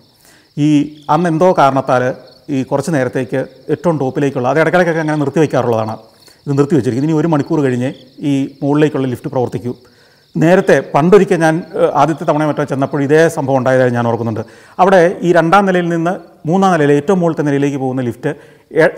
ഈ 0.58 0.68
അന്ന് 1.10 1.30
എന്തോ 1.30 1.54
കാരണത്താൽ 1.58 2.14
ഈ 2.54 2.58
കുറച്ച് 2.70 2.90
നേരത്തേക്ക് 2.96 3.40
ഏറ്റവും 3.74 3.96
ടോപ്പിലേക്കുള്ള 4.02 4.46
അത് 4.52 4.58
ഇടയ്ക്കിടയ്ക്കൊക്കെ 4.62 5.02
അങ്ങനെ 5.04 5.18
നിർത്തി 5.22 5.40
വയ്ക്കാറുള്ളതാണ്. 5.42 5.94
ഇത് 6.44 6.52
നിർത്തി 6.58 6.74
വെച്ചിരിക്കുന്നത് 6.76 7.10
ഇനി 7.12 7.18
ഒരു 7.20 7.28
മണിക്കൂർ 7.32 7.60
കഴിഞ്ഞ് 7.66 7.90
ഈ 8.30 8.32
മുകളിലേക്കുള്ള 8.62 9.06
ലിഫ്റ്റ് 9.12 9.30
പ്രവർത്തിക്കൂ. 9.34 9.72
നേരത്തെ 10.42 10.76
പണ്ടൊരിക്കൽ 10.94 11.38
ഞാൻ 11.44 11.54
ആദ്യത്തെ 12.00 12.24
തവണ 12.28 12.42
മറ്റോ 12.48 12.64
ചെന്നപ്പോൾ 12.72 13.00
ഇതേ 13.06 13.20
സംഭവം 13.36 13.58
ഉണ്ടായതായി 13.60 13.92
ഞാൻ 13.98 14.06
ഓർക്കുന്നുണ്ട്. 14.10 14.42
അവിടെ 14.82 15.00
ഈ 15.26 15.28
രണ്ടാം 15.38 15.62
നിലയിൽ 15.68 15.86
നിന്ന് 15.94 16.12
മൂന്നാം 16.48 16.72
നിലയിൽ 16.74 16.92
ഏറ്റവും 16.98 17.18
മുകളിലത്തെ 17.20 17.44
നിലയിലേക്ക് 17.48 17.78
പോകുന്ന 17.84 18.02
ലിഫ്റ്റ് 18.08 18.32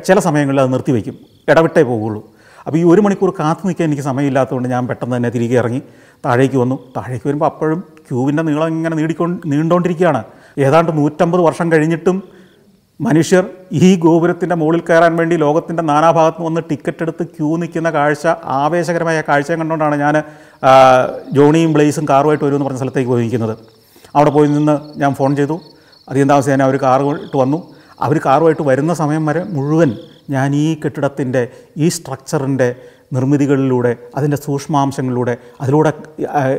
ചില 0.09 0.19
സമയങ്ങളിൽ 0.27 0.61
അത് 0.63 0.71
നിർത്തി 0.75 0.93
വയ്ക്കും. 0.97 1.17
ഇടവിട്ടേ 1.51 1.83
പോകുള്ളൂ 1.91 2.21
അപ്പോൾ 2.67 2.79
ഈ 2.79 2.83
ഒരു 2.93 3.01
മണിക്കൂർ 3.05 3.31
കാത്തു 3.39 3.67
നിൽക്കാൻ 3.69 3.87
എനിക്ക് 3.89 4.05
സമയമില്ലാത്തതുകൊണ്ട് 4.09 4.69
ഞാൻ 4.75 4.83
പെട്ടെന്ന് 4.89 5.15
തന്നെ 5.17 5.31
തിരികെ 5.37 5.57
ഇറങ്ങി 5.63 5.81
താഴേക്ക് 6.25 6.59
വന്നു. 6.63 6.77
താഴേക്ക് 6.97 7.27
വരുമ്പോൾ 7.29 7.49
അപ്പോഴും 7.51 7.79
ക്യൂവിന്റെ 8.09 8.43
നീളം 8.49 8.69
ഇങ്ങനെ 8.79 8.97
നീടിക്കൊണ്ട് 9.01 9.47
നീണ്ടുകൊണ്ടിരിക്കുകയാണ് 9.53 10.21
ഏതാണ്ട് 10.67 10.91
നൂറ്റമ്പത് 10.99 11.43
വർഷം 11.49 11.67
കഴിഞ്ഞിട്ടും 11.73 12.19
മനുഷ്യർ 13.01 13.45
ഈ 13.83 13.89
ഗോപുരത്തിന്റെ 14.05 14.55
മുകളിൽ 14.61 14.81
കയറാൻ 14.81 15.13
വേണ്ടി 15.17 15.35
ലോകത്തിന്റെ 15.43 15.83
നാനാഭാഗത്ത് 15.83 16.41
വന്ന് 16.43 16.61
ടിക്കറ്റ് 16.71 17.03
എടുത്ത് 17.03 17.25
ക്യൂ 17.35 17.49
നിൽക്കുന്ന 17.63 17.89
കാഴ്ച 17.91 18.25
ആവേശകരമായ 18.61 19.19
കാഴ്ച 19.29 19.51
കണ്ടുകൊണ്ടാണ് 19.53 19.97
ഞാൻ 20.05 20.17
ജോണിയും 21.37 21.73
ബ്ലേസും 21.77 22.07
കാറുമായിട്ട് 22.09 22.45
വരുമെന്ന് 22.45 22.67
പറഞ്ഞ 22.67 22.81
സ്ഥലത്തേക്ക് 22.83 23.11
പോയി 23.11 23.23
നിൽക്കുന്നത് 23.25 23.55
അവിടെ 24.15 24.31
പോയി 24.31 24.49
നിന്ന് 24.49 24.75
ഞാൻ 25.03 25.13
ഫോൺ 25.15 25.31
ചെയ്തു. 25.37 25.57
അധികം 26.09 26.29
ഞാൻ 26.53 26.63
അവർ 26.67 26.77
കാറുമായിട്ട് 26.87 27.37
വന്നു. 27.43 27.59
അവർ 28.07 28.17
കാറുമായിട്ട് 28.27 28.65
വരുന്ന 28.71 28.93
സമയം 29.03 29.25
വരെ 29.29 29.43
മുഴുവൻ 29.57 29.91
ഞാൻ 30.35 30.49
ഈ 30.57 30.67
കെട്ടിടത്തിന്റെ 30.83 31.43
ഈ 31.77 31.89
സ്ട്രക്ചറിന്റെ 31.97 32.69
നിർമ്മിതികളിലൂടെ 33.13 33.97
അതിന്റെ 34.15 34.37
സൂക്ഷ്മാംശങ്ങളിലൂടെ 34.37 35.37
അതിലൂടെ 35.61 35.93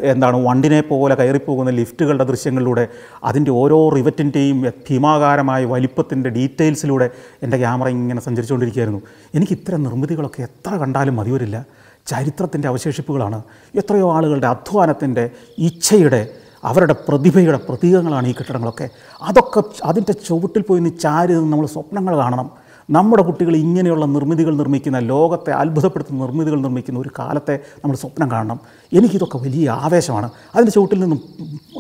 എന്താണ് 0.04 0.38
വണ്ടിനെ 0.46 0.82
പോലെ 0.82 1.16
കയറിപ്പോകുന്ന 1.16 1.72
ലിഫ്റ്റുകളുടെ 1.72 2.24
ദൃശ്യങ്ങളിലൂടെ 2.24 2.88
അതിന്റെ 3.24 3.52
ഓരോ 3.52 3.90
റിവറ്റിന്റെയും 3.90 4.62
ഭീമാകാരമായ 4.90 5.66
വലിപ്പത്തിന്റെ 5.66 6.30
ഡീറ്റെയിൽസിലൂടെ 6.30 7.10
എന്റെ 7.44 7.58
ക്യാമറ 7.58 7.88
ഇങ്ങനെ 7.88 8.22
സഞ്ചരിച്ചുകൊണ്ടിരിക്കുകയായിരുന്നു. 8.22 9.02
എനിക്ക് 9.36 9.54
ഇത്തരം 9.54 9.84
നിർമ്മിതികളൊക്കെ 9.84 10.42
എത്ര 10.42 10.76
കണ്ടാലും 10.76 11.16
മതി 11.16 11.32
വരില്ല 11.32 11.66
ചരിത്രത്തിന്റെ 12.08 12.68
അവശേഷിപ്പുകളാണ്. 12.68 13.42
എത്രയോ 13.76 14.14
ആളുകളുടെ 14.16 14.48
അധ്വാനത്തിന്റെ 14.48 15.30
ഇച്ഛയുടെ 15.58 16.22
അവരുടെ 16.64 16.96
പ്രതിഭയുടെ 17.08 17.58
പ്രതീകങ്ങളാണ് 17.58 18.28
ഈ 18.28 18.32
കെട്ടിടങ്ങളൊക്കെ. 18.32 18.90
അതൊക്കെ 19.22 19.64
അതിന്റെ 19.84 20.14
ചുവട്ടിൽ 20.14 20.62
പോയി 20.62 20.80
നിന്ന് 20.80 21.00
ചാരി 21.00 21.34
നമ്മൾ 21.34 21.66
സ്വപ്നങ്ങൾ 21.66 22.18
കാണണം. 22.18 22.50
നമ്മുടെ 22.90 23.24
കുട്ടികൾ 23.24 23.56
ഇങ്ങനെയുള്ള 23.56 24.06
നിർമ്മിതികൾ 24.06 24.56
നിർമ്മിക്കുന്ന 24.56 25.00
ലോകത്തെ 25.00 25.52
അത്ഭുതപ്പെടുത്തുന്ന 25.52 26.22
നിർമ്മിതികൾ 26.22 26.62
നിർമ്മിക്കുന്ന 26.62 27.00
ഒരു 27.00 27.10
കാലത്തെ 27.20 27.60
നമ്മൾ 27.76 27.96
സ്വപ്നം 27.96 28.32
കാണണം. 28.32 28.60
എനിക്കിതൊക്കെ 28.94 29.38
വലിയ 29.38 29.70
ആവേശമാണ്. 29.70 30.30
അതിന്റെ 30.56 30.72
ചുവട്ടിൽ 30.72 31.00
നിന്നും 31.00 31.22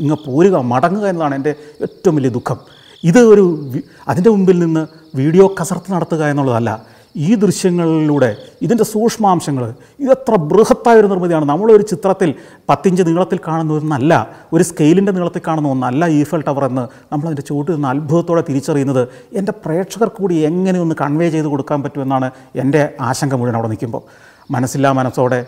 ഇങ്ങ് 0.01 0.17
പോരുക 0.27 0.55
മടങ്ങുക 0.55 1.07
എന്നതാണ് 1.07 1.35
എന്റെ 1.35 1.55
ഏറ്റവും 1.81 2.15
വലിയ 2.15 2.29
ദുഃഖം. 2.29 2.57
ഇത് 3.03 3.19
ഒരു 3.19 3.71
അതിന്റെ 4.07 4.29
മുമ്പിൽ 4.29 4.59
നിന്ന് 4.59 4.87
വീഡിയോ 5.15 5.55
കസർത്ത് 5.61 5.91
നടത്തുക 5.91 6.25
എന്നുള്ളതല്ല. 6.25 6.85
ഈ 7.15 7.35
ദൃശ്യങ്ങളിലൂടെ 7.35 8.37
ഇതിന്റെ 8.61 8.83
സൂക്ഷ്മാംശങ്ങൾ 8.83 9.73
ഇതെത്ര 9.99 10.35
ബൃഹത്തായ 10.35 10.95
ഒരു 10.99 11.07
നിർമ്മിതിയാണ്. 11.07 11.45
നമ്മളൊരു 11.45 11.81
ചിത്രത്തിൽ 11.81 12.35
പത്തിഞ്ച് 12.69 13.03
നീളത്തിൽ 13.07 13.39
കാണുന്ന 13.47 13.73
ഒന്നല്ല 13.73 14.29
ഒരു 14.53 14.63
സ്കെയിലിന്റെ 14.63 15.11
നീളത്തിൽ 15.11 15.41
കാണുന്ന 15.47 15.69
ഒന്നല്ല 15.69 16.07
ഈഫൽ 16.07 16.41
ടവർ 16.41 16.65
എന്ന് 16.65 16.87
നമ്മളതിന്റെ 17.11 17.41
ചുവട്ടിൽ 17.41 17.73
നിന്ന് 17.73 17.87
അത്ഭുതത്തോടെ 17.87 18.43
തിരിച്ചറിയുന്നത്. 18.49 19.07
എന്റെ 19.33 19.51
പ്രേക്ഷകർ 19.51 20.07
കൂടി 20.07 20.35
എങ്ങനെ 20.35 20.79
ഒന്ന് 20.79 20.95
കൺവേ 21.01 21.29
ചെയ്ത് 21.29 21.47
കൊടുക്കാൻ 21.47 21.83
പറ്റുമെന്നാണ് 21.83 22.31
എന്റെ 22.55 22.93
ആശങ്ക 23.01 23.33
മുഴുവൻ 23.33 23.55
അവിടെ 23.55 23.67
നിൽക്കുമ്പോൾ. 23.67 24.03
മനസ്സില്ലാ 24.51 24.91
മനസ്സോടെ 24.91 25.45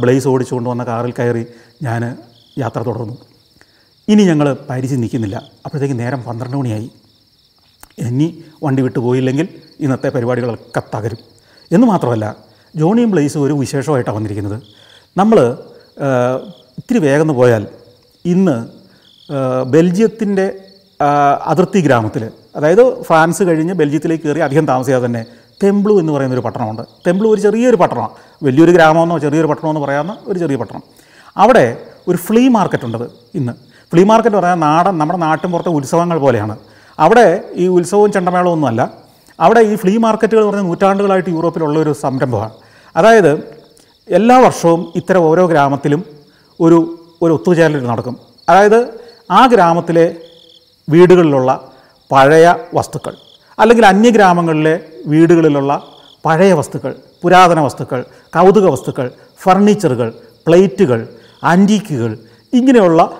ബ്ലേസ് 0.00 0.28
ഓടിച്ചുകൊണ്ട് 0.28 0.70
വന്ന 0.70 0.84
കാറിൽ 0.84 1.12
കയറി 1.18 1.46
ഞാൻ 1.82 2.16
യാത്ര 2.58 2.82
തുടർന്നു. 2.82 3.16
ഇനി 4.08 4.22
ഞങ്ങൾ 4.22 4.52
പാരീസിൽ 4.52 5.00
നിൽക്കുന്നില്ല. 5.00 5.36
അപ്പോഴത്തേക്ക് 5.36 5.98
നേരം 6.00 6.22
പന്ത്രണ്ട് 6.22 6.56
മണിയായി. 6.56 6.90
ഇനി 7.98 8.44
വണ്ടി 8.64 8.82
വിട്ടു 8.82 8.98
പോയില്ലെങ്കിൽ 8.98 9.48
ഇന്നത്തെ 9.80 10.08
പരിപാടികളൊക്കെ 10.08 10.82
തകരും. 10.96 11.18
എന്ന് 11.72 11.86
മാത്രമല്ല 11.86 12.36
ജോണിയും 12.76 13.10
ബ്ലേസും 13.10 13.42
ഒരു 13.42 13.52
വിശേഷമായിട്ടാണ് 13.52 14.16
വന്നിരിക്കുന്നത്. 14.16 14.62
നമ്മൾ 15.16 15.38
ഇത്തിരി 16.78 16.98
വേഗം 16.98 17.28
പോയാൽ 17.34 17.66
ഇന്ന് 18.24 18.56
ബെൽജിയത്തിന്റെ 19.64 20.46
അതിർത്തി 21.46 21.80
ഗ്രാമത്തിൽ 21.80 22.30
അതായത് 22.56 23.02
ഫ്രാൻസ് 23.02 23.42
കഴിഞ്ഞ് 23.42 23.74
ബെൽജിയത്തിലേക്ക് 23.74 24.24
കയറി 24.24 24.40
അധികം 24.40 24.66
താമസിയാതെ 24.66 25.06
തന്നെ 25.06 25.26
തെമ്പ്ലു 25.62 26.00
എന്ന് 26.00 26.12
പറയുന്ന 26.12 26.34
ഒരു 26.34 26.40
പട്ടണമുണ്ട്. 26.40 26.82
തെമ്പ്ലു 27.06 27.28
ഒരു 27.28 27.40
ചെറിയൊരു 27.40 27.76
പട്ടണം 27.76 28.10
വലിയൊരു 28.42 28.70
ഗ്രാമമെന്നോ 28.70 29.18
ചെറിയൊരു 29.18 29.46
പട്ടണമെന്നോ 29.46 29.84
പറയാവുന്ന 29.84 30.16
ഒരു 30.26 30.38
ചെറിയ 30.38 30.56
പട്ടണം. 30.56 30.82
അവിടെ 31.36 31.80
ഒരു 32.08 32.16
ഫ്ലീ 32.16 32.48
മാർക്കറ്റ് 32.48 32.84
ഉണ്ടത് 32.84 33.10
ഇന്ന്. 33.34 33.52
ഫ്ലീ 33.92 34.04
മാർക്കറ്റ് 34.04 34.36
പറയാൻ 34.36 34.60
നാടൻ 34.60 34.98
നമ്മുടെ 34.98 35.18
നാട്ടിൻ 35.18 35.52
പുറത്തെ 35.52 35.68
ഉത്സവങ്ങൾ 35.68 36.18
പോലെയാണ്. 36.18 36.58
അവിടെ 36.98 37.44
ഈ 37.52 37.66
ഉത്സവവും 37.66 38.12
ചെണ്ടമേളവും 38.12 38.52
ഒന്നുമല്ല. 38.52 39.07
അവിടെ 39.40 39.60
ഈ 39.60 39.74
ഫ്ലീ 39.76 39.96
മാർക്കറ്റുകൾ 39.96 40.50
പറഞ്ഞ 40.50 40.60
നൂറ്റാണ്ടുകളായിട്ട് 40.60 41.30
യൂറോപ്പിലുള്ള 41.30 41.78
ഒരു 41.78 41.92
സംരംഭമാണ്. 41.92 42.50
അതായത് 42.96 43.32
എല്ലാ 44.08 44.38
വർഷവും 44.38 44.92
ഇത്തരം 44.96 45.20
ഓരോ 45.20 45.46
ഗ്രാമത്തിലും 45.46 46.04
ഒരു 46.60 46.78
ഒരു 47.22 47.32
ഒത്തുചേരൽ 47.32 47.86
നടക്കും. 47.86 48.16
അതായത് 48.48 48.78
ആ 49.30 49.46
ഗ്രാമത്തിലെ 49.46 50.14
വീടുകളിലുള്ള 50.88 51.70
പഴയ 52.12 52.54
വസ്തുക്കൾ 52.74 53.14
അല്ലെങ്കിൽ 53.58 53.86
അന്യഗ്രാമങ്ങളിലെ 53.86 54.80
വീടുകളിലുള്ള 55.06 55.82
പഴയ 56.24 56.52
വസ്തുക്കൾ 56.52 56.94
പുരാതന 57.22 57.60
വസ്തുക്കൾ 57.60 58.04
കൗതുക 58.34 58.66
വസ്തുക്കൾ 58.70 59.10
ഫർണിച്ചറുകൾ 59.42 60.12
പ്ലേറ്റുകൾ 60.46 61.08
ആന്റീക്കുകൾ 61.44 62.18
ഇങ്ങനെയുള്ള 62.52 63.10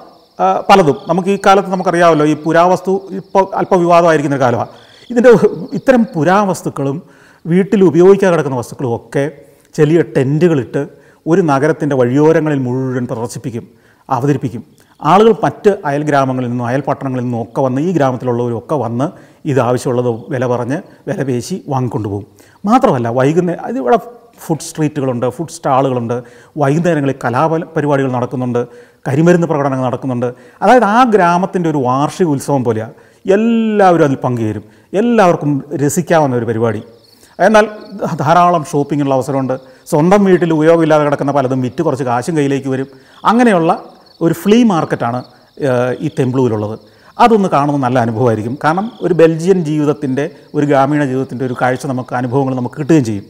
പലതും. 0.71 0.97
നമുക്ക് 1.09 1.29
ഈ 1.29 1.39
കാലത്ത് 1.47 1.71
നമുക്കറിയാമല്ലോ 1.71 2.27
ഈ 2.27 2.35
പുരാവസ്തു 2.35 3.09
ഇപ്പോൾ 3.11 3.51
അല്പം 3.55 3.81
വിവാദമായിരിക്കുന്ന 3.81 4.37
ഒരു 4.37 4.43
കാലമാണ്. 4.43 4.69
ഇതിന്റെ 5.11 5.31
ഇത്തരം 5.73 6.07
പുരാവസ്തുക്കളും 6.15 7.03
വീട്ടിൽ 7.47 7.85
ഉപയോഗിക്കാൻ 7.85 8.33
കിടക്കുന്ന 8.33 8.57
വസ്തുക്കളും 8.57 8.97
ഒക്കെ 8.97 9.31
ചെറിയ 9.75 10.03
ടെന്റുകളിട്ട് 10.17 10.89
ഒരു 11.27 11.41
നഗരത്തിന്റെ 11.41 11.97
വഴിയോരങ്ങളിൽ 11.97 12.59
മുഴുവൻ 12.59 13.07
പ്രദർശിപ്പിക്കും 13.07 13.69
അവതരിപ്പിക്കും. 14.11 14.63
ആളുകൾ 15.03 15.35
മറ്റ് 15.43 15.77
അയൽ 15.85 16.03
ഗ്രാമങ്ങളിൽ 16.03 16.49
നിന്നും 16.49 16.67
അയൽ 16.67 16.81
പട്ടണങ്ങളിൽ 16.81 17.25
നിന്നും 17.25 17.43
ഒക്കെ 17.43 17.61
വന്ന് 17.61 17.81
ഈ 17.81 17.93
ഗ്രാമത്തിലുള്ളവരും 17.93 18.59
ഒക്കെ 18.59 18.75
വന്ന് 18.75 19.11
ഇത് 19.45 19.61
ആവശ്യമുള്ളത് 19.61 20.25
വില 20.29 20.47
പറഞ്ഞ് 20.47 20.83
വില 21.09 21.23
പേശി 21.23 21.65
വാങ്ങിക്കൊണ്ടുപോകും. 21.69 22.27
മാത്രമല്ല 22.65 23.09
വൈകുന്നേരം 23.09 23.61
അത് 23.61 23.79
ഇവിടെ 23.79 23.99
ഫുഡ് 24.47 24.61
സ്ട്രീറ്റുകളുണ്ട് 24.61 25.31
ഫുഡ് 25.31 25.49
സ്റ്റാളുകളുണ്ട് 25.49 26.23
വൈകുന്നേരങ്ങളിൽ 26.57 27.15
കലാപ 27.25 27.57
പരിപാടികൾ 27.57 28.13
നടക്കുന്നുണ്ട് 28.13 28.67
കരിമരുന്ന് 29.09 29.47
പ്രകടനങ്ങൾ 29.47 29.85
നടക്കുന്നുണ്ട്. 29.85 30.35
അതായത് 30.63 30.85
ആ 30.85 31.05
ഗ്രാമത്തിന്റെ 31.05 31.71
ഒരു 31.71 31.79
വാർഷിക 31.79 32.27
ഉത്സവം 32.27 32.65
പോലെയാണ് 32.65 32.93
എല്ലാവരും 33.33 34.05
അതിൽ 34.05 34.17
പങ്കുചേരും. 34.17 34.78
എല്ലാവർക്കും 34.93 35.65
രസിക്കാവുന്ന 35.77 36.37
ഒരു 36.37 36.45
പരിപാടി. 36.45 36.83
എന്നാൽ 37.39 37.69
ധാരാളം 38.21 38.65
ഷോപ്പിങ്ങിനുള്ള 38.65 39.15
അവസരമുണ്ട്. 39.15 39.57
സ്വന്തം 39.87 40.25
വീട്ടിൽ 40.25 40.53
ഉപയോഗമില്ലാതെ 40.53 41.05
കിടക്കുന്ന 41.05 41.33
പലതും 41.33 41.61
വിറ്റ് 41.61 41.83
കുറച്ച് 41.83 42.05
കാശും 42.05 42.37
കയ്യിലേക്ക് 42.37 42.69
വരും. 42.69 42.87
അങ്ങനെയുള്ള 43.25 43.85
ഒരു 44.21 44.35
ഫ്ലീ 44.35 44.65
മാർക്കറ്റാണ് 44.65 45.25
ഈ 46.01 46.11
തെമ്പ്ലൂരിലുള്ളത് 46.19 46.79
അതൊന്ന് 47.19 47.49
കാണുന്നത് 47.49 47.83
നല്ല 47.83 47.99
അനുഭവമായിരിക്കും. 47.99 48.59
കാരണം 48.65 48.93
ഒരു 49.03 49.15
ബെൽജിയൻ 49.15 49.65
ജീവിതത്തിന്റെ 49.65 50.31
ഒരു 50.55 50.67
ഗ്രാമീണ 50.67 51.05
ജീവിതത്തിന്റെ 51.05 51.45
ഒരു 51.45 51.57
കാഴ്ച 51.63 51.87
നമുക്ക് 51.87 52.15
അനുഭവങ്ങൾ 52.15 52.55
നമുക്ക് 52.55 52.75
കിട്ടുകയും 52.75 53.05
ചെയ്യും. 53.05 53.25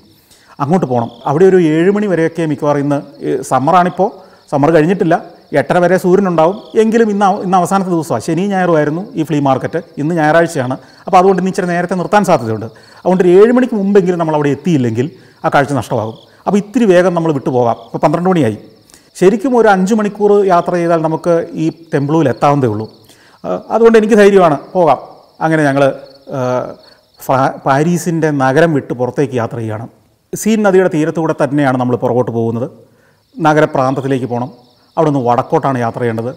അങ്ങോട്ട് 0.61 0.87
പോകണം 0.87 1.11
അവിടെ 1.27 1.45
ഒരു 1.45 1.59
ഏഴ് 1.63 1.91
മണി 1.91 2.07
വരെയൊക്കെ 2.07 2.47
മിക്കവാറും 2.47 2.81
ഇന്ന് 2.81 2.99
സമ്മറാണിപ്പോൾ 3.43 4.11
സമ്മർ 4.51 4.71
കഴിഞ്ഞിട്ടില്ല. 4.71 5.38
എട്ടര 5.53 5.79
വരെ 5.79 5.97
സൂര്യനുണ്ടാവും. 5.97 6.81
എങ്കിലും 6.81 7.11
ഇന്ന് 7.11 7.27
ഇന്ന് 7.43 7.57
അവസാനത്തെ 7.57 7.91
ദിവസമാണ്. 7.91 8.23
ശനി 8.23 8.47
ഞായറുമായിരുന്നു 8.47 9.13
ഈ 9.15 9.23
ഫ്ലീ 9.23 9.41
മാർക്കറ്റ് 9.41 9.83
ഇന്ന് 9.99 10.15
ഞായറാഴ്ചയാണ്. 10.15 10.77
അപ്പോൾ 11.07 11.19
അതുകൊണ്ട് 11.19 11.43
ഇന്ന് 11.43 11.51
ഇച്ചിരി 11.51 11.67
നേരത്തെ 11.67 11.95
നിർത്താൻ 11.95 12.25
സാധ്യതയുണ്ട്. 12.25 12.67
അതുകൊണ്ട് 12.67 13.25
ഏഴ് 13.25 13.53
മണിക്ക് 13.53 13.75
മുമ്പെങ്കിലും 13.75 14.19
നമ്മൾ 14.19 14.35
അവിടെ 14.35 14.49
എത്തിയില്ലെങ്കിൽ 14.49 15.11
ആ 15.45 15.51
കാഴ്ച 15.55 15.73
നഷ്ടമാകും. 15.73 16.15
അപ്പോൾ 16.47 16.59
ഇത്തിരി 16.59 16.85
വേഗം 16.85 17.15
നമ്മൾ 17.15 17.33
വിട്ടുപോകാം 17.33 17.77
ഇപ്പോൾ 17.85 17.99
പന്ത്രണ്ട് 17.99 18.29
മണിയായി. 18.29 18.59
ശരിക്കും 19.15 19.57
ഒരു 19.57 19.69
അഞ്ച് 19.69 19.95
മണിക്കൂർ 19.95 20.47
യാത്ര 20.47 20.75
ചെയ്താൽ 20.75 21.03
നമുക്ക് 21.03 21.47
ഈ 21.53 21.71
ടെമ്പിളിൽ 21.95 22.29
എത്താവുന്നതേ 22.29 22.69
ഉള്ളൂ. 22.69 22.93
അതുകൊണ്ട് 23.71 23.99
എനിക്ക് 23.99 24.15
ധൈര്യമാണ്. 24.15 24.59
പോകാം. 24.75 24.99
അങ്ങനെ 25.41 25.65
ഞങ്ങൾ 25.65 25.93
പാരീസിന്റെ 27.67 28.31
നഗരം 28.31 28.75
വിട്ട് 28.75 28.93
പുറത്തേക്ക് 28.93 29.35
യാത്ര 29.35 29.57
ചെയ്യണം. 29.57 29.89
സീൻ 30.35 30.63
നദിയുടെ 30.63 30.91
തീരത്തൂടെ 30.95 31.35
തന്നെയാണ് 31.45 31.79
നമ്മൾ 31.79 31.97
പുറകോട്ട് 31.97 32.31
പോകുന്നത്. 32.31 32.71
നഗരപ്രാന്തത്തിലേക്ക് 33.41 34.27
പോകണം 34.27 34.68
അവിടെ 34.99 35.11
നിന്ന് 35.11 35.31
വടക്കോട്ടാണ് 35.31 35.79
യാത്ര 35.79 35.99
ചെയ്യേണ്ടത്. 35.99 36.31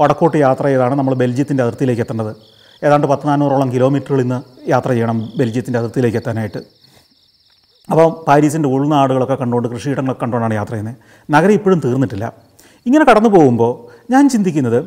വടക്കോട്ട് 0.00 0.36
യാത്ര 0.36 0.64
ചെയ്താണ് 0.66 0.94
നമ്മൾ 0.94 1.14
ബെൽജിയത്തിന്റെ 1.14 1.62
അതിർത്തിയിലേക്ക് 1.62 2.02
എത്തേണ്ടത്. 2.02 2.36
ഏതാണ്ട് 2.84 3.06
പത്ത് 3.06 3.28
നാനൂറോളം 3.28 3.72
കിലോമീറ്ററുകൾ 3.72 4.20
ഇന്ന് 4.20 4.70
യാത്ര 4.70 4.90
ചെയ്യണം 4.90 5.32
ബെൽജിയത്തിന്റെ 5.36 5.78
അതിർത്തിയിലേക്ക് 5.78 6.16
എത്താനായിട്ട്. 6.16 6.58
അപ്പോൾ 7.90 8.24
പാരീസിന്റെ 8.28 8.68
ഉൾനാടുകളൊക്കെ 8.68 9.34
കണ്ടുകൊണ്ട് 9.34 9.68
കൃഷിയിടങ്ങളൊക്കെ 9.68 10.22
കണ്ടുകൊണ്ടാണ് 10.22 10.54
യാത്ര 10.54 10.70
ചെയ്യുന്നത്. 10.70 10.96
നഗരം 11.30 11.52
ഇപ്പോഴും 11.52 11.80
തീർന്നിട്ടില്ല. 11.84 12.32
ഇങ്ങനെ 12.86 13.04
കടന്നു 13.04 13.28
പോകുമ്പോൾ 13.28 13.72
ഞാൻ 14.12 14.28
ചിന്തിക്കുന്നത് 14.28 14.84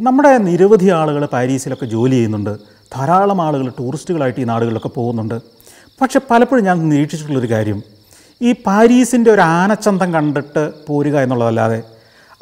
നമ്മുടെ 0.00 0.38
നിരവധി 0.38 0.90
ആളുകൾ 0.90 1.24
പാരീസിലൊക്കെ 1.26 1.86
ജോലി 1.86 2.14
ചെയ്യുന്നുണ്ട്. 2.14 2.58
ധാരാളം 2.94 3.42
ആളുകൾ 3.42 3.68
ടൂറിസ്റ്റുകളായിട്ട് 3.68 4.40
ഈ 4.40 4.44
നാടുകളിലൊക്കെ 4.44 4.88
പോകുന്നുണ്ട്. 4.88 5.40
പക്ഷെ 6.00 6.20
പലപ്പോഴും 6.30 6.64
ഞാൻ 6.64 6.88
നിരീക്ഷിച്ചിട്ടുള്ളൊരു 6.88 7.50
കാര്യം 7.50 7.82
ഈ 8.42 8.52
പാരീസിന്റെ 8.52 9.30
ഒരു 9.30 9.40
ആനച്ചന്തം 9.40 10.12
കണ്ടിട്ട് 10.12 10.72
പോരുക 10.86 11.18
എന്നുള്ളതല്ലാതെ 11.20 11.82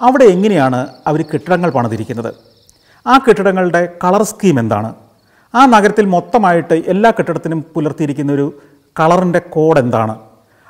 അവിടെ 0.02 0.24
എങ്ങനെയാണ് 0.24 0.86
അവർ 1.06 1.22
കെട്ടിടങ്ങൾ 1.22 1.70
പണിതിരിക്കുന്നത്? 1.70 2.34
ആ 3.06 3.18
കെട്ടിടങ്ങളുടെ 3.18 3.88
കളർ 4.04 4.22
സ്കീം 4.22 4.60
എന്താണ്? 4.60 4.94
ആ 5.54 5.66
നഗരത്തിൽ 5.66 6.04
മൊത്തമായിട്ട് 6.06 6.74
എല്ലാ 6.74 7.10
കെട്ടിടത്തിനും 7.10 7.64
പുലർത്തിയിരിക്കുന്ന 7.74 8.32
ഒരു 8.32 8.46
കളറിന്റെ 9.00 9.38
കോഡ് 9.38 9.78
എന്താണ്? 9.78 10.14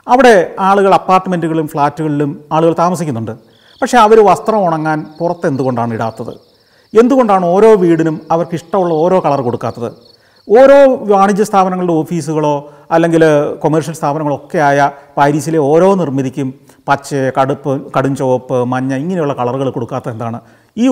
അവിടെ 0.08 0.54
ആളുകൾ 0.58 0.94
അപ്പാർട്ട്മെന്റുകളിലും 0.94 1.68
ഫ്ലാറ്റുകളിലും 1.68 2.44
ആളുകൾ 2.52 2.74
താമസിക്കുന്നുണ്ട്. 2.78 3.34
പക്ഷേ 3.82 3.98
അവർ 3.98 4.18
വസ്ത്രം 4.20 4.66
ഉണങ്ങാൻ 4.66 5.06
പുറത്ത് 5.20 5.46
എന്തുകൊണ്ടാണ് 5.46 5.94
ഇടാത്തത്? 5.94 6.34
എന്തുകൊണ്ടാണ് 7.00 7.44
ഓരോ 7.46 7.74
വീടിനും 7.74 8.20
അവർക്ക് 8.30 8.54
ഇഷ്ടമുള്ള 8.54 8.94
ഓരോ 8.94 9.20
കളർ 9.20 9.40
കൊടുക്കാത്തത്? 9.40 9.92
ഓരോ 10.48 10.78
വാണിജ്യ 11.12 11.44
സ്ഥാപനങ്ങളുടെ 11.44 11.92
ഓഫീസുകളോ 11.92 12.70
അല്ലെങ്കിൽ 12.90 13.22
കൊമേഴ്ഷ്യൽ 13.58 13.94
സ്ഥാപനങ്ങളോ 13.94 14.36
ഒക്കെ 14.36 14.58
ആയ 14.58 14.90
പാരീസിലെ 15.16 15.58
ഓരോ 15.58 15.94
നിർമ്മിതിക്കും 15.94 16.54
പച്ച 16.88 17.14
കടുപ്പ് 17.38 17.72
കടും 17.96 18.16
ചുവപ്പ് 18.16 18.64
മഞ്ഞ 18.64 18.92
ഇങ്ങനെയുള്ള 18.94 19.34
കളറുകൾ 19.40 19.70
കൊടുക്കാത്ത 19.70 20.08
എന്താണ്? 20.08 20.38
ഈ 20.76 20.86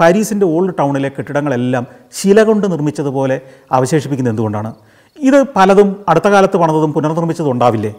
പാരീസിന്റെ 0.00 0.46
ഓൾഡ് 0.46 0.74
ടൗണിലെ 0.78 1.08
കെട്ടിടങ്ങളെല്ലാം 1.08 1.86
ശില 2.18 2.42
കൊണ്ട് 2.42 2.66
നിർമ്മിച്ചതുപോലെ 2.72 3.36
അവശേഷിപ്പിക്കുന്നത് 3.72 4.32
എന്തുകൊണ്ടാണ്? 4.32 4.70
ഇത് 5.18 5.38
പലതും 5.56 5.88
അടുത്ത 6.08 6.28
കാലത്ത് 6.28 6.56
പണിതതും 6.56 6.92
പുനർനിർമ്മിച്ചതും 6.92 7.52
ഉണ്ടാവില്ലേ? 7.52 7.92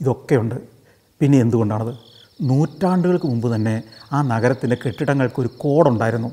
ഇതൊക്കെയുണ്ട് 0.00 0.56
പിന്നെ 1.20 1.38
എന്തുകൊണ്ടാണത്? 1.44 1.92
നൂറ്റാണ്ടുകൾക്ക് 2.48 3.26
മുമ്പ് 3.26 3.54
തന്നെ 3.54 3.82
ആ 4.12 4.18
നഗരത്തിന്റെ 4.22 4.76
കെട്ടിടങ്ങൾക്ക് 4.82 5.40
ഒരു 5.42 5.50
കോഡുണ്ടായിരുന്നു 5.62 6.28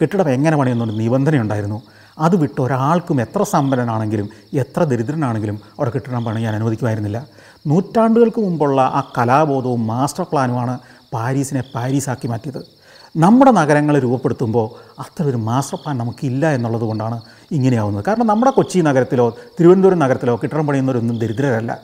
കെട്ടിടം 0.00 0.28
എങ്ങനെ 0.30 0.56
പണിയുന്നൊരു 0.56 0.92
നിബന്ധനയുണ്ടായിരുന്നു 0.92 1.78
അത് 2.24 2.34
വിട്ട് 2.42 2.60
ഒരാൾക്കും 2.60 3.20
എത്ര 3.20 3.42
സമ്പന്നനാണെങ്കിലും 3.52 4.26
എത്ര 4.62 4.82
ദരിദ്രനാണെങ്കിലും 4.84 5.56
അവിടെ 5.76 5.90
കെട്ടിടം 5.94 6.24
പണിയാൻ 6.24 6.54
അനുവദിക്കുമായിരുന്നില്ല. 6.54 7.18
നൂറ്റാണ്ടുകൾക്ക് 7.66 8.40
മുമ്പുള്ള 8.40 8.80
ആ 8.80 9.00
കലാബോധവും 9.18 9.86
മാസ്റ്റർ 9.86 10.24
പ്ലാനുമാണ് 10.32 10.78
പാരീസിനെ 11.14 11.62
പാരീസാക്കി 11.74 12.28
മാറ്റിയത്. 12.28 12.60
നമ്മുടെ 13.16 13.50
നഗരങ്ങളെ 13.50 14.00
രൂപപ്പെടുത്തുമ്പോൾ 14.00 14.66
അത്ര 15.02 15.24
ഒരു 15.24 15.36
മാസ്റ്റർ 15.36 15.78
പ്ലാൻ 15.82 15.98
നമുക്കില്ല 15.98 16.46
എന്നുള്ളത് 16.50 16.82
കൊണ്ടാണ് 16.82 17.20
ഇങ്ങനെയാവുന്നത്. 17.52 18.04
കാരണം 18.08 18.26
നമ്മുടെ 18.26 18.50
കൊച്ചി 18.50 18.78
നഗരത്തിലോ 18.78 19.26
തിരുവനന്തപുരം 19.60 19.98
നഗരത്തിലോ 19.98 20.34
കെട്ടിടം 20.42 20.66
പണിയുന്നവരൊന്നും 20.66 21.18
ദരിദ്രരല്ല. 21.18 21.78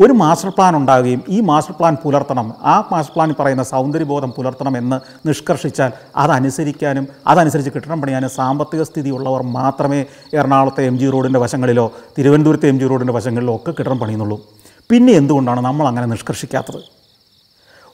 ഒരു 0.00 0.12
മാസ്റ്റർ 0.12 0.48
പ്ലാൻ 0.48 0.76
ഉണ്ടാകുകയും 0.76 1.22
ഈ 1.28 1.40
മാസ്റ്റർ 1.40 1.74
പ്ലാൻ 1.78 1.94
പുലർത്തണം 2.04 2.54
ആ 2.62 2.74
മാസ്റ്റർ 2.92 3.14
പ്ലാനിൽ 3.14 3.34
പറയുന്ന 3.40 3.62
സൗന്ദര്യബോധം 3.62 4.30
പുലർത്തണം 4.36 4.76
എന്ന് 4.76 5.00
നിഷ്കർഷിച്ചാൽ 5.28 5.90
അതനുസരിക്കാനും 6.16 7.08
അതനുസരിച്ച് 7.26 7.70
കെട്ടിടം 7.70 8.00
പണിയാനും 8.00 8.30
സാമ്പത്തിക 8.30 8.82
സ്ഥിതി 8.82 9.10
ഉള്ളവർ 9.10 9.42
മാത്രമേ 9.42 10.00
എറണാകുളത്തെ 10.34 10.84
എം 10.84 10.98
ജി 10.98 11.06
റോഡിന്റെ 11.06 11.38
വശങ്ങളിലോ 11.38 11.92
തിരുവനന്തപുരത്തെ 12.18 12.68
എം 12.68 12.80
ജി 12.80 12.86
റോഡിന്റെ 12.86 13.12
വശങ്ങളിലോ 13.12 13.56
ഒക്കെ 13.56 13.70
കെട്ടിടം 13.70 13.98
പണിയുന്നുള്ളൂ 13.98 14.38
പിന്നെ 14.90 15.12
എന്തുകൊണ്ടാണ് 15.12 15.60
നമ്മൾ 15.60 15.86
അങ്ങനെ 15.86 16.06
നിഷ്കർഷിക്കാത്തത്? 16.06 16.80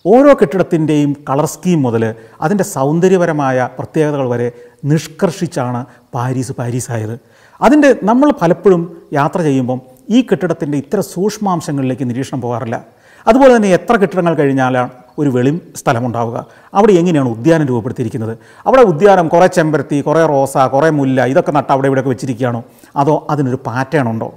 ഓരോ 0.04 0.32
കെട്ടിടത്തിന്റെയും 0.40 1.16
കളർ 1.28 1.46
സ്കീം 1.46 1.82
മുതൽ 1.82 2.14
അതിന്റെ 2.40 2.64
സൗന്ദര്യപരമായ 2.64 3.68
പ്രത്യേകതകൾ 3.78 4.28
വരെ 4.28 4.52
നിഷ്കർഷിച്ചാണ് 4.84 5.84
പാരീസ് 6.14 6.52
പാരീസായത്. 6.52 7.14
അതിന്റെ 7.60 7.96
നമ്മൾ 8.02 8.30
പലപ്പോഴും 8.42 8.96
യാത്ര 9.12 9.40
ചെയ്യുമ്പം 9.40 9.80
ഈ 10.10 10.22
കെട്ടിടത്തിന്റെ 10.22 10.78
ഇത്ര 10.78 11.00
സൂക്ഷ്മാംശങ്ങളിലേക്ക് 11.00 12.04
നിരീക്ഷണം 12.10 12.40
പോകാറില്ല. 12.40 12.84
അതുപോലെ 13.26 13.56
തന്നെ 13.56 13.68
എത്ര 13.68 13.96
കെട്ടിടങ്ങൾ 13.96 14.34
കഴിഞ്ഞാലാണ് 14.34 14.90
ഒരു 15.18 15.30
വെളി 15.30 15.60
സ്ഥലമുണ്ടാവുക. 15.76 16.46
അവിടെ 16.74 16.92
എങ്ങനെയാണ് 16.92 17.28
ഉദ്യാനം 17.28 17.66
രൂപപ്പെടുത്തിയിരിക്കുന്നത്? 17.66 18.34
അവിടെ 18.66 18.82
ഉദ്യാനം 18.82 19.28
കുറേ 19.28 19.46
ചെമ്പരത്തി 19.46 20.00
കുറേ 20.00 20.26
റോസ 20.26 20.56
കുറേ 20.58 20.90
മുല്ല 20.90 21.24
ഇതൊക്കെ 21.24 21.52
നട്ട് 21.52 21.72
അവിടെ 21.72 21.86
ഇവിടെയൊക്കെ 21.86 22.10
വെച്ചിരിക്കുകയാണോ? 22.10 22.64
അതോ 22.96 23.26
അതിനൊരു 23.30 23.58
പാറ്റേൺ 23.66 24.08
ഉണ്ടോ? 24.08 24.34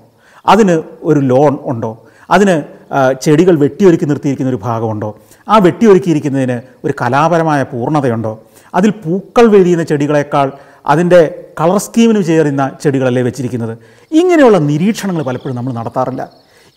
അതിന് 0.48 0.82
ഒരു 1.04 1.19
ലോൺ 1.19 1.58
ഉണ്ടോ? 1.65 1.91
അതിന് 2.30 2.56
ചെടികൾ 3.24 3.56
വെട്ടിയൊരുക്കി 3.63 4.06
നിർത്തിയിരിക്കുന്ന 4.06 4.50
ഒരു 4.50 4.60
ഭാഗമുണ്ടോ? 4.63 5.10
ആ 5.50 5.58
വെട്ടിയൊരുക്കിയിരിക്കുന്നതിന് 5.58 6.58
ഒരു 6.84 6.94
കലാപരമായ 7.02 7.63
പൂർണതയുണ്ടോ? 7.63 8.34
അതിൽ 8.74 8.89
പൂക്കൾ 9.04 9.46
വിരിയുന്ന 9.56 9.84
ചെടികളെക്കാൾ 9.84 10.52
അതിന്റെ 10.86 11.22
കളർ 11.62 11.78
സ്കീമിന് 11.78 12.22
ചേരുന്ന 12.24 12.72
ചെടികളല്ലേ 12.84 13.22
വെച്ചിരിക്കുന്നത്? 13.22 13.78
ഇങ്ങനെയുള്ള 14.12 14.58
നിരീക്ഷണങ്ങൾ 14.58 15.24
പലപ്പോഴും 15.24 15.56
നമ്മൾ 15.56 15.74
നടത്താറില്ല. 15.74 16.24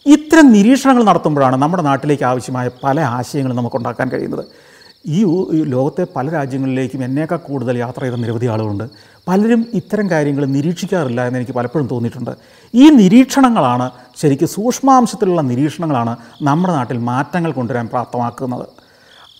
ഇത്തരം 0.06 0.52
നിരീക്ഷണങ്ങൾ 0.52 1.02
നടത്തുമ്പോഴാണ് 1.04 1.56
നമ്മുടെ 1.56 1.82
നാട്ടിലേക്ക് 1.82 2.24
ആവശ്യമായ 2.24 2.70
പല 2.84 3.00
ആശയങ്ങളും 3.00 3.56
നമുക്ക് 3.56 3.76
ഉണ്ടാക്കാൻ 3.76 4.08
കഴിയുന്നത്. 4.08 4.44
ഈ 5.06 5.20
ഈ 5.56 5.60
ലോകത്തെ 5.74 6.06
പല 6.16 6.26
രാജ്യങ്ങളിലേക്കും 6.30 7.04
എന്നേക്കാൾ 7.04 7.36
കൂടുതൽ 7.36 7.78
യാത്ര 7.78 8.00
ചെയ്ത 8.04 8.14
നിരവധി 8.14 8.46
ആളുകളുണ്ട്. 8.46 8.86
പലരും 9.28 9.66
ഇത്തരം 9.74 10.10
കാര്യങ്ങൾ 10.10 10.44
നിരീക്ഷിക്കാറില്ല 10.56 11.26
എന്ന് 11.26 11.38
എനിക്ക് 11.38 11.52
പലപ്പോഴും 11.52 11.86
തോന്നിയിട്ടുണ്ട്. 11.86 12.30
ഈ 12.74 12.90
നിരീക്ഷണങ്ങളാണ് 12.90 13.90
ശരിക്കും 14.20 14.48
സൂക്ഷ്മാംശത്തിലുള്ള 14.56 15.42
നിരീക്ഷണങ്ങളാണ് 15.50 16.12
നമ്മുടെ 16.48 16.72
നാട്ടിൽ 16.78 16.98
മാറ്റങ്ങൾ 17.10 17.50
കൊണ്ടുവരാൻ 17.58 17.86
പ്രാപ്തമാക്കുന്നത്. 17.92 18.66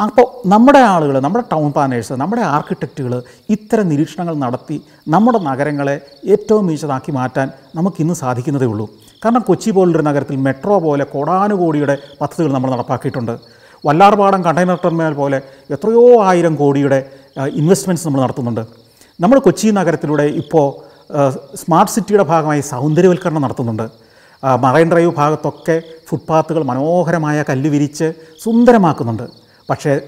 അപ്പോൾ 0.05 0.27
നമ്മുടെ 0.53 0.81
ആളുകൾ 0.93 1.17
നമ്മുടെ 1.25 1.45
ടൗൺ 1.53 1.69
പ്ലാനേഴ്സ് 1.75 2.15
നമ്മുടെ 2.23 2.43
ആർക്കിടെക്റ്റുകൾ 2.55 3.13
ഇത്തരം 3.55 3.87
നിരീക്ഷണങ്ങൾ 3.93 4.35
നടത്തി 4.45 4.77
നമ്മുടെ 5.15 5.39
നഗരങ്ങളെ 5.49 5.97
ഏറ്റവും 6.35 6.65
മികച്ചതാക്കി 6.69 7.13
മാറ്റാൻ 7.19 7.49
നമുക്കിന്ന് 7.79 8.15
സാധിക്കുന്നതേ 8.23 8.69
ഉള്ളൂ. 8.73 8.87
കാരണം 9.25 9.43
കൊച്ചി 9.49 9.71
പോലൊരു 9.77 10.05
നഗരത്തിൽ 10.09 10.37
മെട്രോ 10.47 10.77
പോലെ 10.87 11.05
കോടാനുകോടിയുടെ 11.13 11.97
പദ്ധതികൾ 12.21 12.51
നമ്മൾ 12.57 12.71
നടപ്പാക്കിയിട്ടുണ്ട്. 12.75 13.35
വല്ലാർപാടം 13.87 14.41
കണ്ടെയ്നർ 14.47 14.79
ടെർമിനൽ 14.85 15.15
പോലെ 15.21 15.39
എത്രയോ 15.75 16.05
ആയിരം 16.29 16.55
കോടിയുടെ 16.61 16.99
ഇൻവെസ്റ്റ്മെന്റ്സ് 17.61 18.07
നമ്മൾ 18.07 18.21
നടത്തുന്നുണ്ട്. 18.25 18.65
നമ്മൾ 19.23 19.39
കൊച്ചി 19.47 19.69
നഗരത്തിലൂടെ 19.81 20.27
ഇപ്പോൾ 20.43 20.67
സ്മാർട്ട് 21.61 21.93
സിറ്റിയുടെ 21.95 22.25
ഭാഗമായി 22.33 22.63
സൗന്ദര്യവൽക്കരണം 22.75 23.43
നടത്തുന്നുണ്ട്. 23.47 23.87
മറൈൻ 24.63 24.89
ഡ്രൈവ് 24.93 25.13
ഭാഗത്തൊക്കെ 25.17 25.83
ഫുട്പാത്തുകൾ 26.09 26.63
മനോഹരമായ 26.63 27.45
കല്ല് 27.49 27.69
വിരിച്ച് 27.71 28.13
സുന്ദരമാക്കുന്നുണ്ട്. 28.45 29.27
പക്ഷേ 29.71 30.01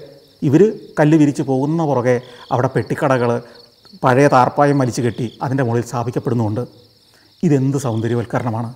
ഇവർ 0.43 0.61
കല്ല് 0.99 1.17
വിരിച്ച് 1.17 1.41
പോകുന്ന 1.41 1.85
പുറകെ 1.85 2.21
അവിടെ 2.51 2.69
പെട്ടിക്കടകൾ 2.75 3.41
പഴയ 4.03 4.27
താർപ്പായം 4.27 4.79
വലിച്ചു 4.79 5.01
കെട്ടി 5.01 5.27
അതിന്റെ 5.43 5.63
മുകളിൽ 5.63 5.83
സ്ഥാപിക്കപ്പെടുന്നുമുണ്ട് 5.83 6.63
ഇതെന്ത് 7.43 7.77
സൗന്ദര്യവൽക്കരണമാണ്? 7.77 8.73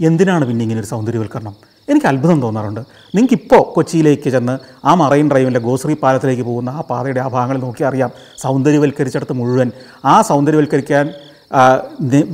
എന്തിനാണ് 0.00 0.44
പിന്നെ 0.48 0.62
ഇങ്ങനെ 0.62 0.80
ഒരു 0.80 0.86
സൗന്ദര്യവൽക്കരണം? 0.86 1.54
എനിക്ക് 1.88 2.06
അത്ഭുതം 2.06 2.42
തോന്നാറുണ്ട്. 2.42 2.80
നിങ്ങൾക്കിപ്പോൾ 3.14 3.62
കൊച്ചിയിലേക്ക് 3.74 4.30
ചെന്ന് 4.30 4.58
ആ 4.84 4.94
മറൈൻ 4.94 5.30
ഡ്രൈവിന്റെ 5.30 5.60
ഗോശ്രീ 5.60 5.94
പാലത്തിലേക്ക് 6.02 6.42
പോകുന്ന 6.42 6.70
ആ 6.70 6.80
പാതയുടെ 6.90 7.20
ആ 7.20 7.28
ഭാഗങ്ങൾ 7.28 7.58
നോക്കി 7.58 7.82
അറിയാം. 7.82 8.10
സൗന്ദര്യവൽക്കരിച്ചിടത്ത് 8.42 9.32
മുഴുവൻ 9.32 9.70
ആ 10.04 10.22
സൗന്ദര്യവൽക്കരിക്കാൻ 10.22 11.06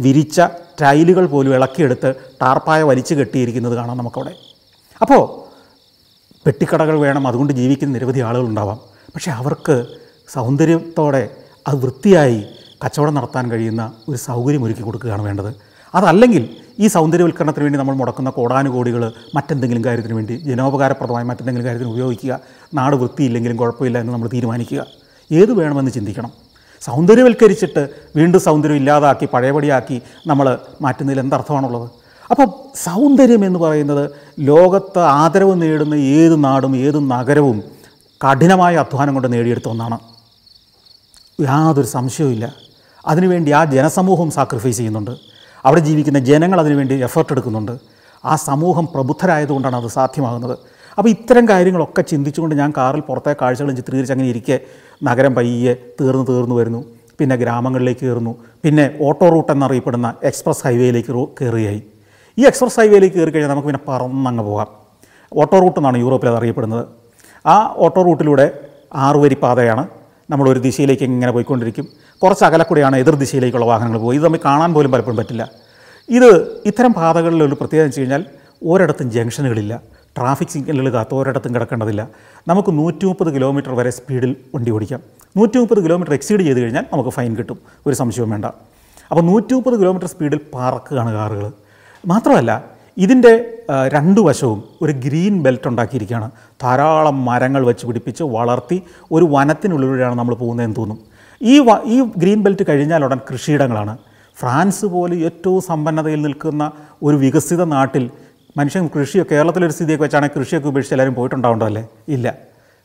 വിരിച്ച 0.06 0.40
ടൈലുകൾ 0.82 1.26
പോലും 1.26 1.54
ഇളക്കിയെടുത്ത് 1.54 2.14
ടാർപ്പായ 2.42 2.82
വലിച്ചു 2.82 3.14
കെട്ടിയിരിക്കുന്നത് 3.14 3.74
കാണാം 3.74 3.98
നമുക്കവിടെ. 3.98 4.32
അപ്പോൾ 5.00 5.48
പെട്ടിക്കടകൾ 6.46 6.98
വേണം 6.98 7.28
അതുകൊണ്ട് 7.28 7.52
ജീവിക്കുന്ന 7.52 7.94
നിരവധി 7.94 8.20
ആളുകളുണ്ടാവാം 8.20 8.76
പക്ഷേ 9.14 9.30
അവർക്ക് 9.30 9.86
സൗന്ദര്യത്തോടെ 10.28 11.30
അത് 11.68 11.76
വൃത്തിയായി 11.76 12.44
കച്ചവടം 12.84 13.14
നടത്താൻ 13.14 13.50
കഴിയുന്ന 13.50 13.92
ഒരു 14.08 14.16
സൗകര്യം 14.16 14.64
ഒരുക്കി 14.64 14.80
കൊടുക്കുകയാണ് 14.80 15.22
വേണ്ടത്. 15.22 15.54
അതല്ലെങ്കിൽ 15.94 16.56
ഈ 16.78 16.86
സൗന്ദര്യവൽക്കരണത്തിന് 16.86 17.64
വേണ്ടി 17.64 17.78
നമ്മൾ 17.78 17.94
മുടക്കുന്ന 17.94 18.30
കോടാനുകോടികൾ 18.30 19.12
മറ്റെന്തെങ്കിലും 19.34 19.84
കാര്യത്തിന് 19.84 20.14
വേണ്ടി 20.14 20.36
ജനോപകാരപ്രദമായ 20.36 21.24
മറ്റെന്തെങ്കിലും 21.24 21.66
കാര്യത്തിന് 21.66 21.90
ഉപയോഗിക്കുക 21.90 22.40
നാട് 22.74 22.96
വൃത്തിയില്ലെങ്കിലും 22.96 23.56
കുഴപ്പമില്ല 23.56 23.98
എന്ന് 23.98 24.12
നമ്മൾ 24.12 24.28
തീരുമാനിക്കുക. 24.28 24.86
ഏത് 25.32 25.52
വേണമെന്ന് 25.52 25.90
ചിന്തിക്കണം. 25.90 26.47
സൗന്ദര്യവൽക്കരിച്ചിട്ട് 26.80 27.88
വീണ്ടും 28.16 28.40
സൗന്ദര്യം 28.40 28.76
ഇല്ലാതാക്കി 28.76 29.28
പഴയപടിയാക്കി 29.32 30.02
നമ്മൾ 30.26 30.58
മാറ്റുന്നതിൽ 30.80 31.20
എന്തർത്ഥമാണുള്ളത്? 31.20 31.90
അപ്പോൾ 32.30 32.46
സൗന്ദര്യം 32.76 33.44
എന്ന് 33.44 33.58
പറയുന്നത് 33.58 34.10
ലോകത്ത് 34.40 34.98
ആദരവ് 34.98 35.62
നേടുന്ന 35.62 35.94
ഏത് 35.94 36.44
നാടും 36.44 36.76
ഏത് 36.76 37.10
നഗരവും 37.10 37.62
കഠിനമായ 38.26 38.76
അധ്വാനം 38.76 39.14
കൊണ്ട് 39.14 39.32
നേടിയെടുത്ത 39.32 39.68
ഒന്നാണ്. 39.68 39.98
യാതൊരു 41.40 41.86
സംശയവുമില്ല 41.86 42.54
അതിനുവേണ്ടി 43.06 43.50
ആ 43.50 43.64
ജനസമൂഹം 43.64 44.30
സാക്രിഫൈസ് 44.30 44.76
ചെയ്യുന്നുണ്ട്. 44.76 45.10
അവിടെ 45.64 45.80
ജീവിക്കുന്ന 45.80 46.18
ജനങ്ങൾ 46.18 46.60
അതിനുവേണ്ടി 46.60 46.94
എഫേർട്ട് 46.94 47.32
എടുക്കുന്നുണ്ട്. 47.32 47.78
ആ 48.24 48.36
സമൂഹം 48.36 48.88
പ്രബുദ്ധരായതുകൊണ്ടാണ് 48.94 49.76
അത് 49.76 49.90
സാധ്യമാകുന്നത്. 49.90 50.58
അപ്പോൾ 50.98 51.08
ഇത്തരം 51.08 51.48
കാര്യങ്ങളൊക്കെ 51.48 52.02
ചിന്തിച്ചുകൊണ്ട് 52.02 52.54
ഞാൻ 52.54 52.72
കാറിൽ 52.76 53.00
പുറത്തെ 53.00 53.36
കാഴ്ചകളും 53.42 53.76
ചിത്രീകരിച്ച് 53.76 54.12
അങ്ങനെ 54.12 54.28
ഇരിക്കെ 54.28 54.60
നഗരം 55.08 55.34
പയ്യെ 55.34 55.74
തീർന്നു 56.00 56.24
തീർന്നു 56.30 56.54
വരുന്നു. 56.54 56.84
പിന്നെ 57.20 57.36
ഗ്രാമങ്ങളിലേക്ക് 57.36 58.00
കയറുന്നു. 58.00 58.32
പിന്നെ 58.64 58.98
ഓട്ടോ 59.00 59.28
റൂട്ട് 59.28 59.52
എന്നറിയപ്പെടുന്ന 59.52 60.14
എക്സ്പ്രസ് 60.22 60.66
ഹൈവേയിലേക്ക് 60.66 61.28
കയറുകയായി. 61.40 61.82
ഈ 62.38 62.44
എക്സ്പ്രസ് 62.46 62.80
ഹൈവേയിലേക്ക് 62.80 63.16
കയറി 63.16 63.30
കഴിഞ്ഞാൽ 63.30 63.50
നമുക്ക് 63.50 63.68
പിന്നെ 63.68 63.80
പറന്നങ്ങ് 63.88 64.42
പോകാം. 64.42 64.68
ഓട്ടോ 65.32 65.58
റൂട്ട് 65.60 65.78
എന്നാണ് 65.80 65.98
യൂറോപ്പിൽ 65.98 66.28
അത് 66.28 66.36
അറിയപ്പെടുന്നത്. 66.36 66.84
ആ 67.46 67.74
ഓട്ടോ 67.76 68.02
റൂട്ടിലൂടെ 68.02 68.46
ആറുവരി 68.94 69.34
പാതയാണ്. 69.34 69.88
നമ്മൾ 70.30 70.48
ഒരു 70.48 70.58
ദിശയിലേക്ക് 70.58 71.02
ഇങ്ങനെ 71.02 71.32
പോയിക്കൊണ്ടിരിക്കും. 71.32 71.86
കുറച്ച് 72.22 72.44
അകലക്കൂടെയാണ് 72.44 72.96
എതിർ 72.96 73.14
ദിശയിലേക്കുള്ള 73.14 73.66
വാഹനങ്ങൾ 73.66 73.98
പോകും 73.98 74.14
ഇത് 74.14 74.24
നമുക്ക് 74.24 74.44
കാണാൻ 74.44 74.74
പോലും 74.74 74.90
പലപ്പോഴും 74.90 75.16
പറ്റില്ല. 75.16 75.48
ഇത് 76.08 76.30
ഇത്തരം 76.66 76.92
പാതകളിലൊരു 76.92 77.54
പ്രത്യേകത 77.54 77.86
വെച്ച് 77.86 78.00
കഴിഞ്ഞാൽ 78.00 78.24
ഒരിടത്തും 78.62 79.10
ജംഗ്ഷനുകളില്ല. 79.10 79.80
ട്രാഫിക് 80.18 80.52
സിഗ്നലുകൾ 80.54 80.92
കാത്തോരിടത്തും 80.92 81.54
കിടക്കേണ്ടതില്ല. 81.54 82.08
നമുക്ക് 82.48 82.70
നൂറ്റി 82.78 83.04
മുപ്പത് 83.06 83.34
കിലോമീറ്റർ 83.34 83.72
വരെ 83.80 83.90
സ്പീഡിൽ 83.90 84.36
വണ്ടി 84.54 84.70
ഓടിക്കാം. 84.70 85.00
നൂറ്റി 85.36 85.58
മുപ്പത് 85.58 85.84
കിലോമീറ്റർ 85.84 86.14
എക്സീഡ് 86.14 86.40
ചെയ്ത് 86.40 86.60
കഴിഞ്ഞാൽ 86.60 86.84
നമുക്ക് 86.92 87.10
ഫൈൻ 87.10 87.36
കിട്ടും. 87.36 87.58
ഒരു 87.86 87.94
സംശയവും 87.94 88.30
വേണ്ട. 88.30 88.46
അപ്പോൾ 89.10 89.22
നൂറ്റി 89.22 89.54
മുപ്പത് 89.54 89.76
കിലോമീറ്റർ 89.80 90.08
സ്പീഡിൽ 90.08 90.40
പാർക്കുകയാണ് 90.54 91.12
കാറുകൾ. 91.12 91.52
മാത്രമല്ല 92.06 92.64
ഇതിന്റെ 93.04 93.32
രണ്ട് 93.94 94.20
വശവും 94.20 94.64
ഒരു 94.82 94.92
ഗ്രീൻ 94.92 95.42
ബെൽറ്റ് 95.42 95.68
ഉണ്ടാക്കിയിരിക്കുകയാണ്. 95.68 96.30
ധാരാളം 96.62 97.24
മരങ്ങൾ 97.24 97.66
വെച്ച് 97.66 97.86
പിടിപ്പിച്ച് 97.86 98.22
വളർത്തി 98.22 98.82
ഒരു 99.12 99.24
വനത്തിനുള്ളിലൂടെയാണ് 99.24 100.18
നമ്മൾ 100.18 100.34
പോകുന്നതെന്ന് 100.34 100.76
തോന്നും. 100.76 100.98
ഈ 101.42 101.54
ഈ 101.94 101.98
ഗ്രീൻ 102.22 102.42
ബെൽറ്റ് 102.42 102.64
കഴിഞ്ഞാൽ 102.68 103.04
ഉടൻ 103.04 103.20
കൃഷിയിടങ്ങളാണ്. 103.30 103.94
ഫ്രാൻസ് 104.40 104.86
പോലെ 104.86 105.16
ഏറ്റവും 105.28 105.60
സമ്പന്നതയിൽ 105.60 106.22
നിൽക്കുന്ന 106.22 106.64
ഒരു 107.02 107.16
വികസിത 107.16 107.62
നാട്ടിൽ 107.64 108.10
മനുഷ്യൻ 108.58 108.84
കൃഷിയോ 108.94 109.24
കേരളത്തിലൊരു 109.30 109.72
സ്ഥിതിയൊക്കെ 109.72 110.04
വെച്ചാണെങ്കിൽ 110.04 110.38
കൃഷിയൊക്കെ 110.38 110.68
ഉപേക്ഷിച്ച് 110.68 110.94
എല്ലാവരും 110.94 111.14
പോയിട്ടുണ്ടാവുണ്ടല്ലേ 111.14 111.82
ഇല്ല. 112.08 112.34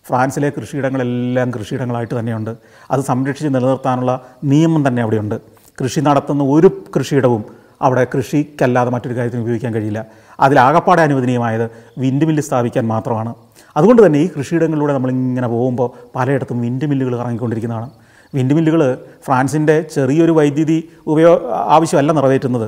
ഫ്രാൻസിലെ 0.08 0.52
കൃഷിയിടങ്ങളെല്ലാം 0.58 1.52
കൃഷിയിടങ്ങളായിട്ട് 1.52 2.20
തന്നെയുണ്ട്. 2.20 2.52
അത് 2.92 3.02
സംരക്ഷിച്ച് 3.02 3.52
നിലനിർത്താനുള്ള 3.56 4.14
നിയമം 4.52 4.88
തന്നെ 4.88 5.02
അവിടെയുണ്ട്. 5.02 5.36
കൃഷി 5.82 6.00
നടത്തുന്ന 6.00 6.44
ഒരു 6.44 6.70
കൃഷിയിടവും 6.96 7.44
അവിടെ 7.82 8.08
കൃഷിക്കല്ലാതെ 8.16 8.92
മറ്റൊരു 8.92 9.16
കാര്യത്തിന് 9.16 9.42
ഉപയോഗിക്കാൻ 9.42 9.74
കഴിയില്ല. 9.74 10.06
അതിലാകപ്പാടെ 10.40 11.02
അനുവദനീയമായത് 11.02 11.66
വിൻഡ് 11.98 12.26
മില്ല് 12.26 12.44
സ്ഥാപിക്കാൻ 12.44 12.88
മാത്രമാണ്. 12.88 13.36
അതുകൊണ്ട് 13.78 14.06
തന്നെ 14.06 14.20
ഈ 14.20 14.30
കൃഷിയിടങ്ങളിലൂടെ 14.38 14.94
നമ്മളിങ്ങനെ 14.94 15.48
പോകുമ്പോൾ 15.48 15.90
പലയിടത്തും 16.16 16.62
വിൻഡ് 16.62 16.86
മില്ലുകൾ 16.86 17.16
ഇറങ്ങിക്കൊണ്ടിരിക്കുന്നതാണ് 17.16 17.90
വിൻഡ് 18.36 18.54
മില്ലുകൾ 18.54 18.98
ഫ്രാൻസിന്റെ 19.26 19.82
ചെറിയൊരു 19.96 20.32
വൈദ്യുതി 20.32 20.90
ഉപയോഗ 21.08 21.40
ആവശ്യമല്ല 21.76 22.12
നിറവേറ്റുന്നത്. 22.12 22.68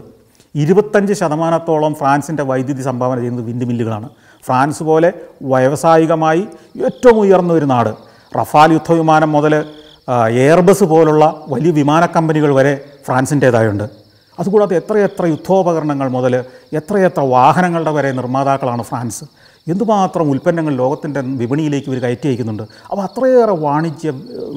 ഇരുപത്തഞ്ച് 0.55 1.13
ശതമാനത്തോളം 1.13 1.95
ഫ്രാൻസിന്റെ 1.95 2.43
വൈദ്യുതി 2.43 2.81
സംഭാവന 2.81 3.17
ചെയ്യുന്നത് 3.19 3.45
വിൻഡ് 3.45 3.65
മില്ലുകളാണ്. 3.65 4.09
ഫ്രാൻസ് 4.45 4.83
പോലെ 4.83 5.13
വ്യാവസായികമായി 5.41 6.47
ഏറ്റവും 6.87 7.19
ഉയർന്ന 7.19 7.53
ഒരു 7.53 7.65
നാട്. 7.65 7.91
റഫാൽ 8.39 8.71
യുദ്ധവിമാനം 8.73 9.31
മുതൽ 9.31 9.53
എയർബസ് 10.29 10.83
പോലുള്ള 10.83 11.43
വലിയ 11.47 11.71
വിമാന 11.71 12.05
കമ്പനികൾ 12.05 12.53
വരെ 12.55 12.73
ഫ്രാൻസിന്റേതായുണ്ട്. 13.05 13.83
അതുകൂടാതെ 14.39 14.75
എത്രയെത്ര 14.75 15.25
യുദ്ധോപകരണങ്ങൾ 15.25 16.07
മുതൽ 16.09 16.33
എത്രയെത്ര 16.79 17.21
വാഹനങ്ങളുടെ 17.21 17.91
വരെ 17.91 18.11
നിർമ്മാതാക്കളാണ് 18.11 18.83
ഫ്രാൻസ്. 18.83 19.25
എന്തുമാത്രം 19.67 20.29
ഉൽപ്പന്നങ്ങൾ 20.31 20.73
ലോകത്തിന്റെ 20.73 21.21
വിപണിയിലേക്ക് 21.21 21.87
ഇവർ 21.89 21.99
കയറ്റി 22.01 22.27
അയക്കുന്നുണ്ട്. 22.27 22.63
അപ്പോൾ 22.63 23.01
അത്രയേറെ 23.01 23.51
വാണിജ്യ 23.51 24.09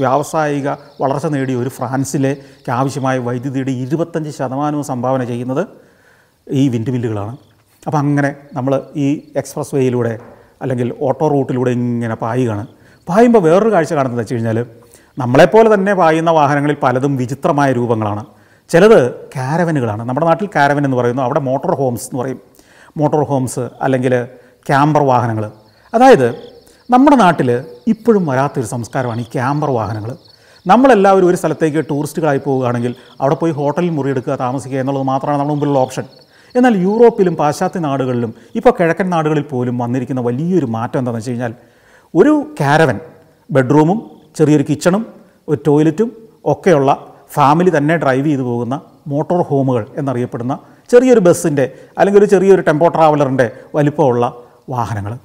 വ്യാവസായിക 0.03 0.69
വളർച്ച 1.03 1.27
നേടിയ 1.27 1.57
ഒരു 1.57 1.69
ഫ്രാൻസിലേക്ക് 1.69 2.71
ആവശ്യമായ 2.71 3.19
വൈദ്യുതിയുടെ 3.19 3.71
ഇരുപത്തഞ്ച് 3.71 4.31
ശതമാനവും 4.39 4.85
സംഭാവന 4.85 5.25
ചെയ്യുന്നത് 5.25 5.88
ഈ 6.51 6.69
വിൻഡ് 6.69 6.91
മില്ലുകളാണ്. 6.91 7.37
അപ്പോൾ 7.87 7.99
അങ്ങനെ 7.99 8.35
നമ്മൾ 8.53 8.83
ഈ 8.97 9.23
എക്സ്പ്രസ് 9.37 9.75
വേയിലൂടെ 9.75 10.19
അല്ലെങ്കിൽ 10.63 10.93
ഓട്ടോ 11.01 11.29
റൂട്ടിലൂടെ 11.29 11.71
ഇങ്ങനെ 11.71 12.15
പായുകയാണ്. 12.15 12.67
പായുമ്പോൾ 13.09 13.43
വേറൊരു 13.43 13.73
കാഴ്ച 13.73 13.93
കാണുന്നത് 13.95 14.21
വെച്ച് 14.21 14.35
കഴിഞ്ഞാൽ 14.35 14.67
നമ്മളെപ്പോലെ 15.19 15.75
തന്നെ 15.75 15.95
പായുന്ന 15.95 16.31
വാഹനങ്ങളിൽ 16.31 16.77
പലതും 16.83 17.17
വിചിത്രമായ 17.17 17.73
രൂപങ്ങളാണ്. 17.73 18.25
ചിലത് 18.71 19.15
കാരവനുകളാണ്. 19.15 20.03
നമ്മുടെ 20.05 20.27
നാട്ടിൽ 20.27 20.49
കാരവൻ 20.57 20.85
എന്ന് 20.85 20.97
പറയുന്നു. 20.97 21.23
അവിടെ 21.23 21.41
മോട്ടോർ 21.41 21.75
ഹോംസ് 21.75 22.05
എന്ന് 22.05 22.23
പറയും. 22.23 22.41
മോട്ടോർ 22.97 23.25
ഹോംസ് 23.25 23.69
അല്ലെങ്കിൽ 23.83 24.25
ക്യാമ്പർ 24.67 25.03
വാഹനങ്ങൾ. 25.03 25.51
അതായത് 25.95 26.35
നമ്മുടെ 26.91 27.17
നാട്ടിൽ 27.17 27.65
ഇപ്പോഴും 27.87 28.27
വരാത്തൊരു 28.27 28.67
സംസ്കാരമാണ് 28.67 29.21
ഈ 29.21 29.25
ക്യാമ്പർ 29.25 29.71
വാഹനങ്ങൾ. 29.71 30.17
നമ്മളെല്ലാവരും 30.67 31.29
ഒരു 31.29 31.37
സ്ഥലത്തേക്ക് 31.37 31.85
ടൂറിസ്റ്റുകളായി 31.91 32.39
പോവുകയാണെങ്കിൽ 32.39 32.95
അവിടെ 33.21 33.35
പോയി 33.35 33.53
ഹോട്ടലിൽ 33.53 33.91
മുറിയെടുക്കുക 33.91 34.35
താമസിക്കുക 34.35 34.79
എന്നുള്ളത് 34.79 35.07
മാത്രമാണ് 35.07 35.39
നമ്മുടെ 35.39 35.55
മുമ്പിലുള്ള 35.55 35.79
ഓപ്ഷൻ. 35.79 36.05
എന്നാൽ 36.57 36.77
യൂറോപ്പിലും 36.77 37.37
പാശ്ചാത്യ 37.37 37.81
നാടുകളിലും 37.81 38.35
ഇപ്പോൾ 38.55 38.71
കിഴക്കൻ 38.81 39.11
നാടുകളിൽ 39.11 39.43
പോലും 39.43 39.79
വന്നിരിക്കുന്ന 39.79 40.21
വലിയൊരു 40.21 40.67
മാറ്റം 40.67 40.99
എന്താണെന്ന് 40.99 41.19
വെച്ച് 41.19 41.31
കഴിഞ്ഞാൽ 41.31 41.55
ഒരു 42.15 42.55
കാരവൻ 42.61 43.01
ബെഡ്റൂമും 43.51 44.11
ചെറിയൊരു 44.37 44.65
കിച്ചണും 44.71 45.07
ഒരു 45.49 45.59
ടോയ്ലറ്റും 45.67 46.13
ഒക്കെയുള്ള 46.45 47.07
ഫാമിലി 47.33 47.73
തന്നെ 47.77 47.97
ഡ്രൈവ് 47.97 48.27
ചെയ്തു 48.27 48.43
പോകുന്ന 48.43 48.81
മോട്ടോർ 49.07 49.43
ഹോമുകൾ 49.43 49.87
എന്നറിയപ്പെടുന്ന 49.97 50.59
ചെറിയൊരു 50.91 51.21
ബസ്സിന്റെ 51.21 51.73
അല്ലെങ്കിൽ 51.99 52.19
ഒരു 52.19 52.27
ചെറിയൊരു 52.27 52.61
ടെമ്പോ 52.61 52.89
ട്രാവലറിന്റെ 52.89 53.51
വലിപ്പമുള്ള 53.75 54.35
വാഹനങ്ങൾ. 54.71 55.19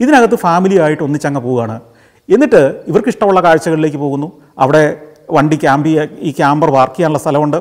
ഇതിനകത്ത് 0.00 0.34
ഫാമിലിയായിട്ട് 0.34 1.02
ഒന്നിച്ചങ്ങ് 1.02 1.40
പോവുകയാണ്. 1.40 1.80
എന്നിട്ട് 2.28 2.84
ഇവർക്ക് 2.88 3.08
ഇഷ്ടമുള്ള 3.08 3.42
കാഴ്ചകളിലേക്ക് 3.42 3.96
പോകുന്നു. 3.96 4.32
അവിടെ 4.58 5.02
വണ്ടി 5.30 5.56
ക്യാമ്പ് 5.56 5.88
ഈ 6.20 6.30
ക്യാമ്പർ 6.30 6.70
പാർക്ക് 6.70 6.94
ചെയ്യാനുള്ള 6.94 7.18
സ്ഥലമുണ്ട്. 7.18 7.56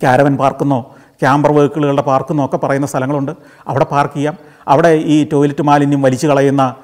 ക്യാരവൻ 0.00 0.36
പാർക്കെന്നോ 0.36 0.94
ക്യാമ്പർ 1.20 1.52
വെഹിക്കിളുകളുടെ 1.52 2.02
പാർക്ക് 2.02 2.32
എന്നൊക്കെ 2.32 2.56
പറയുന്ന 2.56 2.86
സ്ഥലങ്ങളുണ്ട്. 2.86 3.32
അവിടെ 3.68 3.84
പാർക്ക് 3.84 4.14
ചെയ്യാം. 4.14 4.36
അവിടെ 4.68 4.88
ഈ 4.88 5.28
ടോയ്ലറ്റ് 5.32 5.62
മാലിന്യം 5.62 6.02
വലിച്ചു 6.02 6.26
കളയുന്ന 6.26 6.74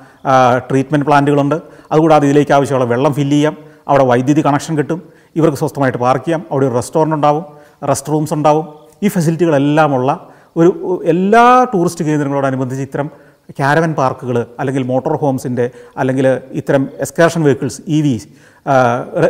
ട്രീറ്റ്മെന്റ് 0.71 1.07
പ്ലാന്റുകളുണ്ട് 1.07 1.55
അതുകൂടാതെ 1.93 2.27
ഇതിലേക്ക് 2.27 2.53
ആവശ്യമുള്ള 2.53 2.85
വെള്ളം 2.85 3.15
ഫില്ല് 3.15 3.37
ചെയ്യാം. 3.37 3.57
അവിടെ 3.89 4.05
വൈദ്യുതി 4.05 4.45
കണക്ഷൻ 4.47 4.79
കിട്ടും. 4.79 5.03
ഇവർക്ക് 5.37 5.59
സ്വസ്ഥമായിട്ട് 5.59 5.99
പാർക്ക് 5.99 6.25
ചെയ്യാം. 6.25 6.45
അവിടെ 6.51 6.67
ഒരു 6.67 6.75
റെസ്റ്റോറന്റ് 6.75 7.15
ഉണ്ടാവും. 7.15 7.45
റെസ്റ്റ് 7.89 8.13
റൂംസ് 8.13 8.35
ഉണ്ടാവും. 8.35 8.67
ഈ 9.03 9.09
ഫെസിലിറ്റികളെല്ലാം 9.09 9.95
ഉള്ള 9.95 10.31
ഒരു 10.57 11.03
എല്ലാ 11.05 11.67
ടൂറിസ്റ്റ് 11.75 12.05
കേന്ദ്രങ്ങളോടനുബന്ധിച്ച് 12.05 12.83
ഇത്തരം 12.83 13.11
ക്യാരവൻ 13.51 13.93
പാർക്കുകൾ 13.93 14.47
അല്ലെങ്കിൽ 14.59 14.83
മോട്ടോർ 14.83 15.17
ഹോംസിന്റെ 15.17 15.71
അല്ലെങ്കിൽ 15.97 16.41
ഇത്തരം 16.51 16.89
excursion 16.99 17.43
vehicles 17.43 17.83
E 17.89 18.03
V 18.03 18.21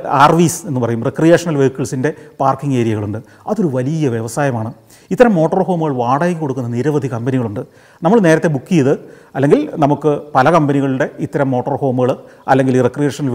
R 0.08 0.32
Vs 0.32 0.66
എന്ന് 0.66 0.80
പറയും. 0.80 1.04
റിക്രിയേഷണൽ 1.04 1.56
വെഹിക്കിൾസിന്റെ 1.56 2.12
പാർക്കിംഗ് 2.40 2.76
ഏരിയകളുണ്ട് 2.76 3.18
അതൊരു 3.46 3.66
വലിയ 3.66 4.08
വ്യവസായമാണ്. 4.08 4.72
ഇത്തരം 5.10 5.34
മോട്ടോർ 5.34 5.62
ഹോമുകൾ 5.62 5.92
വാടകയ്ക്ക് 5.92 6.40
കൊടുക്കുന്ന 6.40 6.68
നിരവധി 6.68 7.08
കമ്പനികളുണ്ട്. 7.08 7.60
നമ്മൾ 8.02 8.20
നേരത്തെ 8.20 8.48
ബുക്ക് 8.48 8.72
ചെയ്ത് 8.72 8.92
അല്ലെങ്കിൽ 9.36 9.70
നമുക്ക് 9.76 10.20
പല 10.34 10.50
കമ്പനികളുടെ 10.50 11.10
ഇത്തരം 11.18 11.50
മോട്ടോർ 11.50 11.74
ഹോമുകൾ 11.76 12.16
അല്ലെങ്കിൽ 12.48 12.76
ഈ 12.76 12.82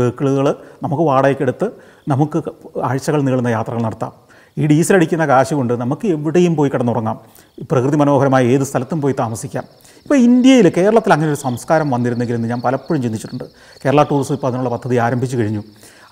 വെഹിക്കിളുകൾ 0.01 0.55
നമുക്ക് 0.83 1.03
വാടകയ്ക്കെടുത്ത് 1.03 1.67
നമുക്ക് 2.07 2.41
ആഴ്ചകൾ 2.83 3.21
നീളുന്ന 3.21 3.47
യാത്രകൾ 3.47 3.81
നടത്താം. 3.81 4.13
ഈ 4.57 4.67
ഡീസൽ 4.67 4.95
അടിക്കുന്ന 4.95 5.25
കാശ് 5.25 5.53
കൊണ്ട് 5.53 5.73
നമുക്ക് 5.73 6.07
എവിടെയും 6.07 6.55
പോയി 6.55 6.69
കിടന്നുറങ്ങാം. 6.69 7.17
പ്രകൃതി 7.71 7.95
മനോഹരമായ 7.95 8.45
ഏത് 8.45 8.63
സ്ഥലത്തും 8.63 9.01
പോയി 9.01 9.15
താമസിക്കാം. 9.19 9.63
ഇപ്പോൾ 10.03 10.17
ഇന്ത്യയിൽ 10.17 10.71
കേരളത്തിൽ 10.77 11.13
അങ്ങനെ 11.13 11.29
ഒരു 11.29 11.39
സംസ്കാരം 11.39 11.89
വന്നിരുന്നെങ്കിൽ 11.89 12.35
എന്ന് 12.35 12.47
ഞാൻ 12.47 12.61
പലപ്പോഴും 12.61 13.01
ചിന്തിച്ചിട്ടുണ്ട്. 13.01 13.43
കേരള 13.85 14.03
ടൂറിസം 14.03 14.33
ഇപ്പോൾ 14.33 14.47
അതിനുള്ള 14.47 14.69
പദ്ധതി 14.69 14.95
ആരംഭിച്ചു 14.95 15.37
കഴിഞ്ഞു. 15.37 15.63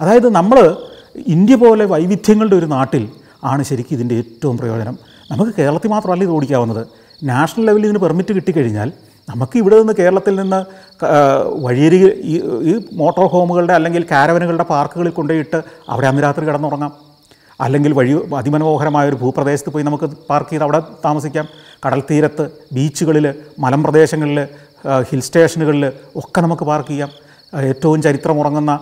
അതായത് 0.01 0.29
നമ്മൾ 0.29 0.75
ഇന്ത്യ 1.15 1.55
പോലെ 1.55 1.85
വൈവിധ്യങ്ങളുടെ 1.85 2.55
ഒരു 2.55 2.65
നാട്ടിൽ 2.65 3.09
ആണ് 3.43 3.63
ശരിക്കും 3.63 3.95
ഇതിന്റെ 3.95 4.15
ഏറ്റവും 4.15 4.57
പ്രയോജനം. 4.57 5.12
നമുക്ക് 5.33 5.53
കേരളത്തിൽ 5.59 5.89
മാത്രമല്ല 5.95 6.23
ഇത് 6.27 6.33
ഓടിക്കാവുന്നത്. 6.37 6.83
നാഷണൽ 7.31 7.65
ലെവലിൽ 7.67 7.85
ഇതിന് 7.89 8.01
പെർമിറ്റ് 8.05 8.33
കിട്ടിക്കഴിഞ്ഞാൽ 8.37 8.89
നമുക്ക് 9.29 9.55
ഇവിടെ 9.61 9.75
നിന്ന് 9.81 9.93
കേരളത്തിൽ 9.99 10.33
നിന്ന് 10.41 10.59
വഴിയരി 11.65 11.99
ഈ 12.71 12.73
മോട്ടോർ 13.01 13.25
ഹോമുകളുടെ 13.33 13.73
അല്ലെങ്കിൽ 13.77 14.03
കാരവനുകളുടെ 14.11 14.65
പാർക്കുകളിൽ 14.71 15.11
കൊണ്ടുപോയിട്ട് 15.17 15.59
അവിടെ 15.93 16.07
അന്ന് 16.09 16.23
രാത്രി 16.25 16.43
കിടന്നുറങ്ങാം. 16.47 16.91
അല്ലെങ്കിൽ 17.65 17.91
വഴി 17.99 18.13
അതിമനോഹരമായ 18.39 19.05
ഒരു 19.11 19.17
ഭൂപ്രദേശത്ത് 19.21 19.71
പോയി 19.73 19.83
നമുക്ക് 19.87 20.07
പാർക്ക് 20.29 20.49
ചെയ്ത് 20.51 20.65
അവിടെ 20.67 20.79
താമസിക്കാം. 21.05 21.45
കടൽ 21.83 22.01
തീരത്ത് 22.09 22.43
ബീച്ചുകളിൽ 22.75 23.25
മലമ്പ്രദേശങ്ങളിൽ 23.65 24.39
ഹിൽ 25.09 25.21
സ്റ്റേഷനുകളിൽ 25.27 25.85
ഒക്കെ 26.21 26.39
നമുക്ക് 26.45 26.65
പാർക്ക് 26.71 26.89
ചെയ്യാം. 26.89 27.11
ഏറ്റവും 27.69 27.99
ചരിത്രമുറങ്ങുന്ന 28.07 28.73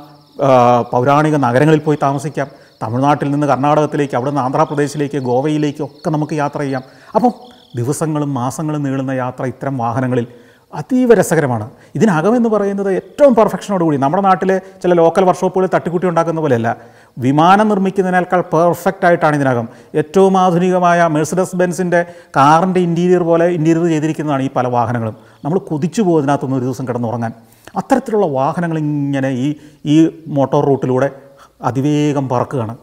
പൗരാണിക 0.92 1.36
നഗരങ്ങളിൽ 1.46 1.82
പോയി 1.88 1.98
താമസിക്കാം. 2.04 2.48
തമിഴ്നാട്ടിൽ 2.82 3.32
നിന്ന് 3.32 3.48
കർണാടകത്തിലേക്ക് 3.48 4.16
അവിടെ 4.16 4.30
നിന്ന് 4.30 4.42
ആന്ധ്രാപ്രദേശിലേക്ക് 4.42 5.18
ഗോവയിലേക്കോ 5.18 5.86
ഒക്കെ 5.86 6.10
നമുക്ക് 6.10 6.34
യാത്ര 6.34 6.60
ചെയ്യാം. 6.60 6.84
അപ്പം 7.16 7.32
ദിവസങ്ങളും 7.76 8.34
മാസങ്ങളും 8.34 8.84
നീളുന്ന 8.84 9.12
യാത്ര 9.12 9.46
ഇത്തരം 9.46 9.78
വാഹനങ്ങളിൽ 9.78 10.28
അതീവ 10.74 11.14
രസകരമാണ്. 11.14 11.70
ഇതിനകമെന്ന് 11.96 12.50
പറയുന്നത് 12.50 12.94
ഏറ്റവും 12.94 13.36
പെർഫെക്ഷനോടുകൂടി 13.36 13.98
നമ്മുടെ 13.98 14.24
നാട്ടിലെ 14.24 14.62
ചില 14.84 14.94
ലോക്കൽ 14.94 15.24
വർക്ക്ഷോപ്പുകളിൽ 15.24 15.70
തട്ടിക്കുട്ടി 15.76 16.08
ഉണ്ടാക്കുന്ന 16.08 16.42
പോലെയല്ല. 16.42 16.78
വിമാനം 17.18 17.70
നിർമ്മിക്കുന്നതിനേക്കാൾ 17.70 18.42
പെർഫെക്റ്റ് 18.42 19.06
ആയിട്ടാണ് 19.06 19.36
ഇതിനകം. 19.36 19.68
ഏറ്റവും 19.96 20.38
ആധുനികമായ 20.38 21.08
മെഴ്സിഡസ് 21.08 21.56
ബെൻസിന്റെ 21.56 22.06
കാറിന്റെ 22.36 22.80
ഇന്റീരിയർ 22.80 23.24
പോലെ 23.24 23.46
ഇന്റീരിയർ 23.46 23.88
ചെയ്തിരിക്കുന്നതാണ് 23.88 24.44
ഈ 24.44 24.50
പല 24.56 24.68
വാഹനങ്ങളും. 24.68 25.16
നമ്മൾ 25.46 25.60
കുതിച്ചു 25.60 26.02
പോകും 26.02 26.56
ഒരു 26.56 26.64
ദിവസം 26.64 26.88
കിടന്നുറങ്ങാൻ. 26.88 27.32
അത്തരത്തിലുള്ള 27.76 28.26
വാഹനങ്ങൾ 28.26 28.78
ഇങ്ങനെ 28.78 29.30
ഈ 29.30 29.56
ഈ 29.86 30.10
മോട്ടോർ 30.28 30.66
റൂട്ടിലൂടെ 30.66 31.10
അതിവേഗം 31.64 32.30
പറക്കുകയാണ്. 32.30 32.78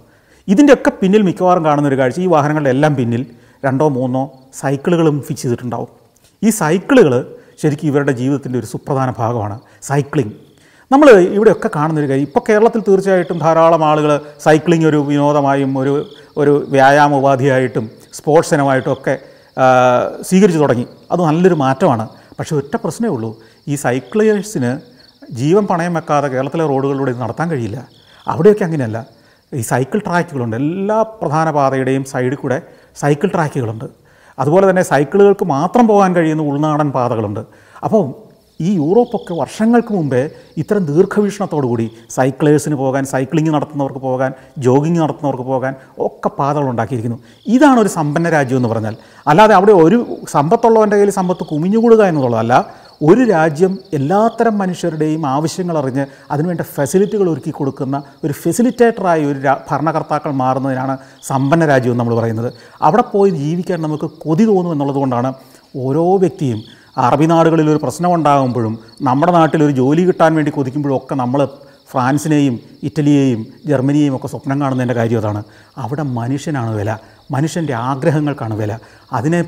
ഇതിന്റെയൊക്കെ 0.48 0.90
പിന്നിൽ 0.90 1.22
മിക്കവാറും 1.22 1.64
കാണുന്ന 1.64 1.88
ഒരു 1.88 1.98
കാഴ്ച 1.98 2.20
ഈ 2.20 2.26
വാഹനങ്ങളുടെ 2.26 2.70
എല്ലാം 2.70 2.96
പിന്നിൽ 2.96 3.26
രണ്ടോ 3.64 3.88
മൂന്നോ 3.88 4.30
സൈക്കിളുകളും 4.54 5.22
ഫിക്സ് 5.22 5.42
ചെയ്തിട്ടുണ്ടാവും. 5.42 5.88
ഈ 6.42 6.50
സൈക്കിളുകൾ 6.50 7.34
ശരിക്കും 7.62 7.88
ഇവരുടെ 7.88 8.12
ജീവിതത്തിന്റെ 8.12 8.58
ഒരു 8.58 8.66
സുപ്രധാന 8.66 9.14
ഭാഗമാണ് 9.18 9.60
സൈക്ലിംഗ്. 9.82 10.32
നമ്മൾ 10.92 11.10
ഇവിടെയൊക്കെ 11.10 11.70
കാണുന്നൊരു 11.76 12.08
കാര്യം 12.08 12.26
ഇപ്പോൾ 12.26 12.40
കേരളത്തിൽ 12.48 12.80
തീർച്ചയായിട്ടും 12.88 13.38
ധാരാളം 13.38 13.84
ആളുകൾ 13.84 14.20
സൈക്ലിംഗ് 14.44 14.86
ഒരു 14.86 14.96
വിനോദമായും 14.96 15.78
ഒരു 15.78 16.06
ഒരു 16.36 16.66
വ്യായാമ 16.68 17.14
ഉപാധിയായിട്ടും 17.14 17.90
സ്പോർട്സ് 18.12 18.54
ഇനമായിട്ടും 18.54 18.92
ഒക്കെ 18.92 19.18
സ്വീകരിച്ചു 20.22 20.60
തുടങ്ങി. 20.60 20.86
അത് 21.10 21.20
നല്ലൊരു 21.20 21.54
മാറ്റമാണ്. 21.54 22.08
പക്ഷേ 22.38 22.56
ഒറ്റ 22.56 22.76
പ്രശ്നമേ 22.76 23.10
ഉള്ളൂ 23.10 23.38
ഈ 23.68 23.74
സൈക്ലേഴ്സിന് 23.74 24.80
ജീവൻ 25.32 25.66
പണയം 25.66 25.94
വെക്കാതെ 25.94 26.28
കേരളത്തിലെ 26.28 26.66
റോഡുകളിലൂടെ 26.66 27.10
ഇത് 27.10 27.20
നടത്താൻ 27.20 27.50
കഴിയില്ല. 27.50 27.88
അവിടെയൊക്കെ 28.28 28.64
അങ്ങനെയല്ല. 28.64 28.98
ഈ 29.52 29.60
സൈക്കിൾ 29.60 29.98
ട്രാക്കുകളുണ്ട്. 30.06 30.56
എല്ലാ 30.56 31.02
പ്രധാന 31.02 31.50
പാതയുടെയും 31.50 32.04
സൈഡിൽ 32.04 32.34
കൂടെ 32.34 32.58
സൈക്കിൾ 32.96 33.28
ട്രാക്കുകളുണ്ട്. 33.34 33.84
അതുപോലെ 34.38 34.70
തന്നെ 34.70 34.82
സൈക്കിളുകൾക്ക് 34.82 35.44
മാത്രം 35.44 35.86
പോകാൻ 35.86 36.10
കഴിയുന്ന 36.16 36.42
ഉൾനാടൻ 36.42 36.90
പാതകളുണ്ട്. 36.90 37.40
അപ്പോൾ 37.84 38.28
ഈ 38.60 38.74
യൂറോപ്പൊക്കെ 38.74 39.34
വർഷങ്ങൾക്ക് 39.34 39.92
മുമ്പേ 39.94 40.30
ഇത്തരം 40.56 40.86
ദീർഘവീക്ഷണത്തോടുകൂടി 40.86 41.90
സൈക്ലേഴ്സിന് 42.10 42.74
പോകാൻ 42.74 43.04
സൈക്ലിംഗ് 43.04 43.50
നടത്തുന്നവർക്ക് 43.50 43.98
പോകാൻ 43.98 44.32
ജോഗിങ് 44.58 45.00
നടത്തുന്നവർക്ക് 45.00 45.42
പോകാൻ 45.42 45.74
ഒക്കെ 45.98 46.30
പാതകൾ 46.38 46.68
ഉണ്ടാക്കിയിരിക്കുന്നു. 46.68 47.18
ഇതാണ് 47.46 47.80
ഒരു 47.80 47.88
സമ്പന്ന 47.88 48.28
രാജ്യം 48.28 48.56
എന്ന് 48.56 48.68
പറഞ്ഞാൽ. 48.68 48.96
അല്ലാതെ 49.26 49.54
അവിടെ 49.54 49.72
ഒരു 49.72 49.98
സമ്പത്തുള്ളവന്റെ 50.28 50.96
കയ്യിൽ 50.96 51.10
സമ്പത്ത് 51.10 51.44
കുമിഞ്ഞുകൂടുക 51.44 52.02
എന്നുള്ളതല്ല. 52.04 52.54
ഒരു 53.02 53.24
രാജ്യം 53.24 53.78
എല്ലാത്തരം 53.94 54.58
മനുഷ്യരുടെയും 54.58 55.26
ആവശ്യങ്ങൾ 55.26 55.78
അറിഞ്ഞ് 55.78 56.06
അതിനുവേണ്ട 56.30 56.60
ഫെസിലിറ്റികൾ 56.60 57.30
ഒരുക്കി 57.30 57.50
കൊടുക്കുന്ന 57.50 58.02
ഒരു 58.24 58.32
ഫെസിലിറ്റേറ്ററായി 58.32 59.24
ഒരു 59.24 59.38
ഭരണകർത്താക്കൾ 59.70 60.30
മാറുന്നതിനാണ് 60.30 60.98
സമ്പന്ന 61.22 61.66
രാജ്യം 61.66 61.90
എന്ന് 61.90 62.00
നമ്മൾ 62.00 62.16
പറയുന്നത്. 62.16 62.52
അവിടെ 62.82 63.02
പോയി 63.12 63.30
ജീവിക്കാൻ 63.30 63.82
നമുക്ക് 63.82 64.04
കൊതി 64.04 64.44
തോന്നും 64.44 64.72
എന്നുള്ളതുകൊണ്ടാണ് 64.72 65.34
ഓരോ 65.76 66.16
വ്യക്തിയും 66.16 66.62
അറബി 66.96 67.26
നാടുകളിൽ 67.26 67.70
ഒരു 67.70 67.80
പ്രശ്നം 67.82 68.14
ഉണ്ടാകുമ്പോഴും 68.14 68.78
നമ്മുടെ 69.02 69.32
നാട്ടിൽ 69.32 69.64
ഒരു 69.64 69.72
ജോലി 69.72 70.02
കിട്ടാൻ 70.02 70.34
വേണ്ടി 70.34 70.50
കൊതിക്കുമ്പോഴും 70.50 70.96
ഒക്കെ 70.96 71.14
നമ്മൾ 71.14 71.48
ഫ്രാൻസിനെയും 71.90 72.60
ഇറ്റലിയെയും 72.82 73.46
ജർമ്മനിയെയും 73.66 74.16
ഒക്കെ 74.16 74.26
സ്വപ്നം 74.26 74.60
കാണുന്നതിന്റെ 74.60 74.94
കാര്യം 74.94 75.18
അതാണ്. 75.18 75.42
അവിടെ 75.78 76.02
മനുഷ്യനാണ് 76.02 76.76
വില. 76.76 76.98
മനുഷ്യന്റെ 77.30 77.74
ആഗ്രഹങ്ങൾക്കാണ് 77.74 78.54
വില. 78.54 78.78
അതിനെ 79.12 79.44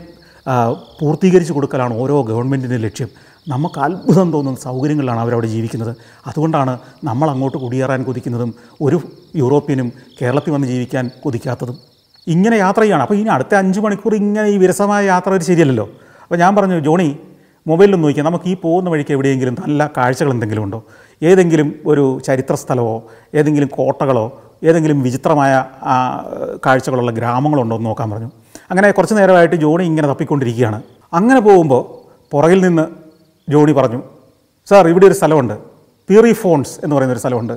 പൂർത്തീകരിച്ചു 1.01 1.53
കൊടുക്കലാണ് 1.53 1.95
ഓരോ 1.95 2.23
ഗവൺമെന്റിന്റെ 2.23 2.77
ലക്ഷ്യം. 2.77 3.09
നമുക്ക് 3.51 3.79
അത്ഭുതം 3.87 4.29
തോന്നുന്ന 4.33 4.61
സൗകര്യങ്ങളിലാണ് 4.61 5.21
അവരവിടെ 5.21 5.47
ജീവിക്കുന്നത്. 5.47 5.93
അതുകൊണ്ടാണ് 6.27 6.79
നമ്മൾ 7.05 7.31
അങ്ങോട്ട് 7.31 7.59
കുടിയേറാൻ 7.59 8.03
കൊതിക്കുന്നതും 8.05 8.55
ഒരു 8.81 9.01
യൂറോപ്യനും 9.37 9.93
കേരളത്തിൽ 10.23 10.53
വന്ന് 10.53 10.67
ജീവിക്കാൻ 10.67 11.11
കൊതിക്കാത്തതും. 11.25 11.77
ഇങ്ങനെ 12.27 12.57
യാത്ര 12.57 12.81
ചെയ്യണം 12.81 13.03
അപ്പോൾ 13.03 13.15
ഇനി 13.15 13.29
അടുത്ത 13.29 13.55
അഞ്ച് 13.55 13.81
മണിക്കൂർ 13.81 14.15
ഇങ്ങനെ 14.15 14.49
ഈ 14.49 14.57
വിരസമായ 14.57 15.03
യാത്ര 15.07 15.31
ഒരു 15.31 15.45
ശരിയല്ലല്ലോ. 15.45 15.87
അപ്പോൾ 16.23 16.37
ഞാൻ 16.37 16.57
പറഞ്ഞു 16.57 16.79
ജോണി 16.81 17.09
മൊബൈലിൽ 17.67 17.97
നോക്കിയാൽ 17.97 18.27
നമുക്ക് 18.27 18.49
ഈ 18.49 18.55
പോകുന്ന 18.55 18.91
വഴിക്ക് 18.91 19.13
എവിടെയെങ്കിലും 19.13 19.55
നല്ല 19.63 19.91
കാഴ്ചകൾ 19.97 20.31
എന്തെങ്കിലും 20.31 20.63
ഉണ്ടോ? 20.63 20.79
ഏതെങ്കിലും 21.23 21.75
ഒരു 21.87 22.21
ചരിത്ര 22.27 22.55
സ്ഥലമോ 22.55 23.03
ഏതെങ്കിലും 23.35 23.69
കോട്ടകളോ 23.69 24.41
ഏതെങ്കിലും 24.65 25.03
വിചിത്രമായ 25.03 25.65
കാഴ്ചകളുള്ള 25.87 26.59
കാഴ്ചകളുള്ള 26.67 27.11
ഗ്രാമങ്ങളുണ്ടോ 27.11 27.77
എന്ന് 27.77 27.87
നോക്കാൻ 27.87 28.11
പറഞ്ഞു. 28.11 28.31
അങ്ങനെ 28.71 28.91
കുറച്ച് 28.91 29.15
നേരമായിട്ട് 29.15 29.57
ജോണി 29.57 29.85
ഇങ്ങനെ 29.85 30.09
തപ്പിക്കൊണ്ടിരിക്കുകയാണ്. 30.09 30.83
അങ്ങനെ 31.13 31.41
പോകുമ്പോൾ 31.41 31.83
പുറകിൽ 32.33 32.61
നിന്ന് 32.61 33.00
ജോണി 33.53 33.73
പറഞ്ഞു 33.79 34.01
സാർ 34.69 34.85
ഇവിടെ 34.93 35.07
ഒരു 35.11 35.17
സ്ഥലമുണ്ട്. 35.21 35.55
പീറി 36.09 36.33
ഫോൺസ് 36.43 36.75
എന്ന് 36.85 36.95
പറയുന്ന 36.97 37.15
ഒരു 37.17 37.23
സ്ഥലമുണ്ട് 37.23 37.55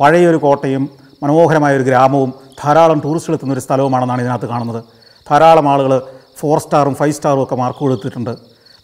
പഴയൊരു 0.00 0.38
കോട്ടയും 0.44 0.84
മനോഹരമായ 1.22 1.72
ഒരു 1.78 1.84
ഗ്രാമവും 1.88 2.30
ധാരാളം 2.60 2.98
ടൂറിസ്റ്റുകൾ 3.04 3.34
എത്തുന്ന 3.36 3.54
ഒരു 3.56 3.62
സ്ഥലവുമാണെന്നാണ് 3.66 4.20
ഇതിനകത്ത് 4.24 4.48
കാണുന്നത്. 4.52 4.80
ധാരാളം 5.30 5.66
ആളുകൾ 5.72 5.92
ഫോർ 6.40 6.58
സ്റ്റാറും 6.64 6.94
ഫൈവ് 7.00 7.14
സ്റ്റാറും 7.18 7.42
ഒക്കെ 7.42 7.56
മാർക്ക് 7.62 7.78
കൊടുത്തിട്ടുണ്ട്. 7.78 8.32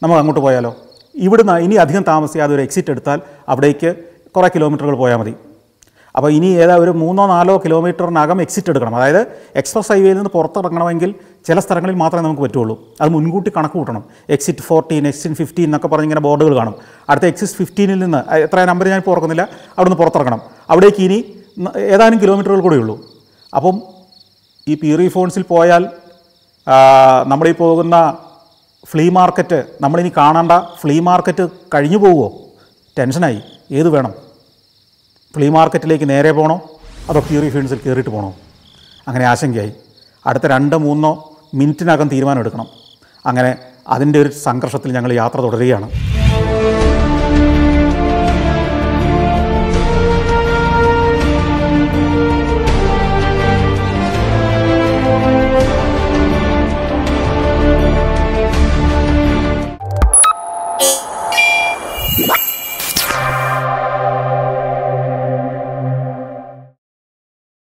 നമുക്ക് 0.03 0.21
അങ്ങോട്ട് 0.21 0.43
പോയാലോ? 0.47 0.73
ഇവിടുന്ന് 1.15 1.57
ഇനി 1.67 1.77
അധികം 1.85 2.03
താമസിയാതെ 2.03 2.55
ഒരു 2.57 2.63
എക്സിറ്റ് 2.67 2.91
എടുത്താൽ 2.95 3.19
അവിടേക്ക് 3.53 3.91
കുറേ 4.37 4.49
കിലോമീറ്ററുകൾ 4.55 4.97
പോയാൽ 5.03 5.19
മതി. 5.21 5.35
അപ്പോൾ 6.17 6.31
ഇനി 6.37 6.51
ഏതാ 6.63 6.77
ഒരു 6.77 6.93
മൂന്നോ 7.03 7.25
നാലോ 7.27 7.55
കിലോമീറ്ററിനകം 7.65 8.39
എക്സിറ്റ് 8.45 8.71
എടുക്കണം. 8.73 8.97
അതായത് 8.97 9.23
എക്സ്പ്രസ് 9.61 9.93
ഹൈവേയിൽ 9.93 10.17
നിന്ന് 10.17 10.31
പുറത്തിറങ്ങണമെങ്കിൽ 10.31 11.11
ചില 11.47 11.61
സ്ഥലങ്ങളിൽ 11.61 11.95
മാത്രമേ 11.95 12.23
നമുക്ക് 12.23 12.43
പറ്റുള്ളൂ. 12.43 12.75
അത് 13.01 13.11
മുൻകൂട്ടി 13.11 13.51
കണക്ക് 13.57 13.75
കൂട്ടണം. 13.75 14.05
എക്സിറ്റ് 14.29 14.63
ഫോർട്ടീൻ 14.63 15.09
എക്സിറ്റ് 15.09 15.37
ഫിഫ്റ്റീൻ 15.37 15.67
എന്നൊക്കെ 15.67 15.89
പറഞ്ഞ് 15.89 16.05
ഇങ്ങനെ 16.05 16.21
ബോർഡുകൾ 16.21 16.57
കാണും. 16.57 16.75
അടുത്ത 17.11 17.25
എക്സിറ്റ് 17.25 17.53
ഫിഫ്റ്റീനിൽ 17.53 17.99
നിന്ന് 17.99 18.35
എത്ര 18.35 18.65
നമ്പർ 18.65 18.89
ഞാൻ 18.89 18.99
ഇപ്പോൾ 18.99 19.11
ഓർക്കുന്നില്ല. 19.11 19.49
അവിടുന്ന് 19.79 19.97
പുറത്തിറങ്ങണം. 19.97 20.41
അവിടേക്ക് 20.71 21.03
ഇനി 21.03 21.19
ഏതാനും 21.77 22.21
കിലോമീറ്ററുകൾ 22.23 22.61
കൂടെ 22.61 22.77
ഉള്ളൂ. 22.77 22.97
അപ്പം 23.57 23.83
ഈ 24.69 24.75
പീറി 24.75 25.09
ഫോൺസിൽ 25.09 25.43
പോയാൽ 25.43 25.89
നമ്മളീ 27.27 27.53
പോകുന്ന 27.53 28.17
ഫ്ലീ 28.87 29.11
മാർക്കറ്റ് 29.11 29.63
നമ്മളിനി 29.81 30.13
കാണേണ്ട 30.17 30.53
ഫ്ലീ 30.81 31.01
മാർക്കറ്റ് 31.01 31.49
കഴിഞ്ഞു 31.75 31.99
പോവുമോ 31.99 32.29
ടെൻഷനായി. 32.99 33.41
ഏത് 33.73 33.89
വേണം? 33.89 34.13
ഫ്ലീ 35.35 35.49
മാർക്കറ്റിലേക്ക് 35.49 36.09
നേരെ 36.09 36.33
പോകണോ 36.33 36.57
അതോ 37.11 37.21
പ്യൂറി 37.21 37.49
ഫീൽഡ്സിൽ 37.51 37.81
കയറിയിട്ട് 37.87 38.11
പോകണോ 38.11 38.35
അങ്ങനെ 39.09 39.25
ആശങ്കയായി. 39.25 39.73
അടുത്ത 40.27 40.47
രണ്ട് 40.47 40.77
മൂന്നോ 40.77 41.13
മിനിറ്റിനകം 41.55 42.09
തീരുമാനമെടുക്കണം. 42.09 42.67
അങ്ങനെ 43.27 43.57
അതിന്റെ 43.89 44.19
ഒരു 44.23 44.29
സംഘർഷത്തിൽ 44.29 44.93
ഞങ്ങൾ 44.93 45.13
യാത്ര 45.13 45.41
തുടരുകയാണ്. 45.41 45.89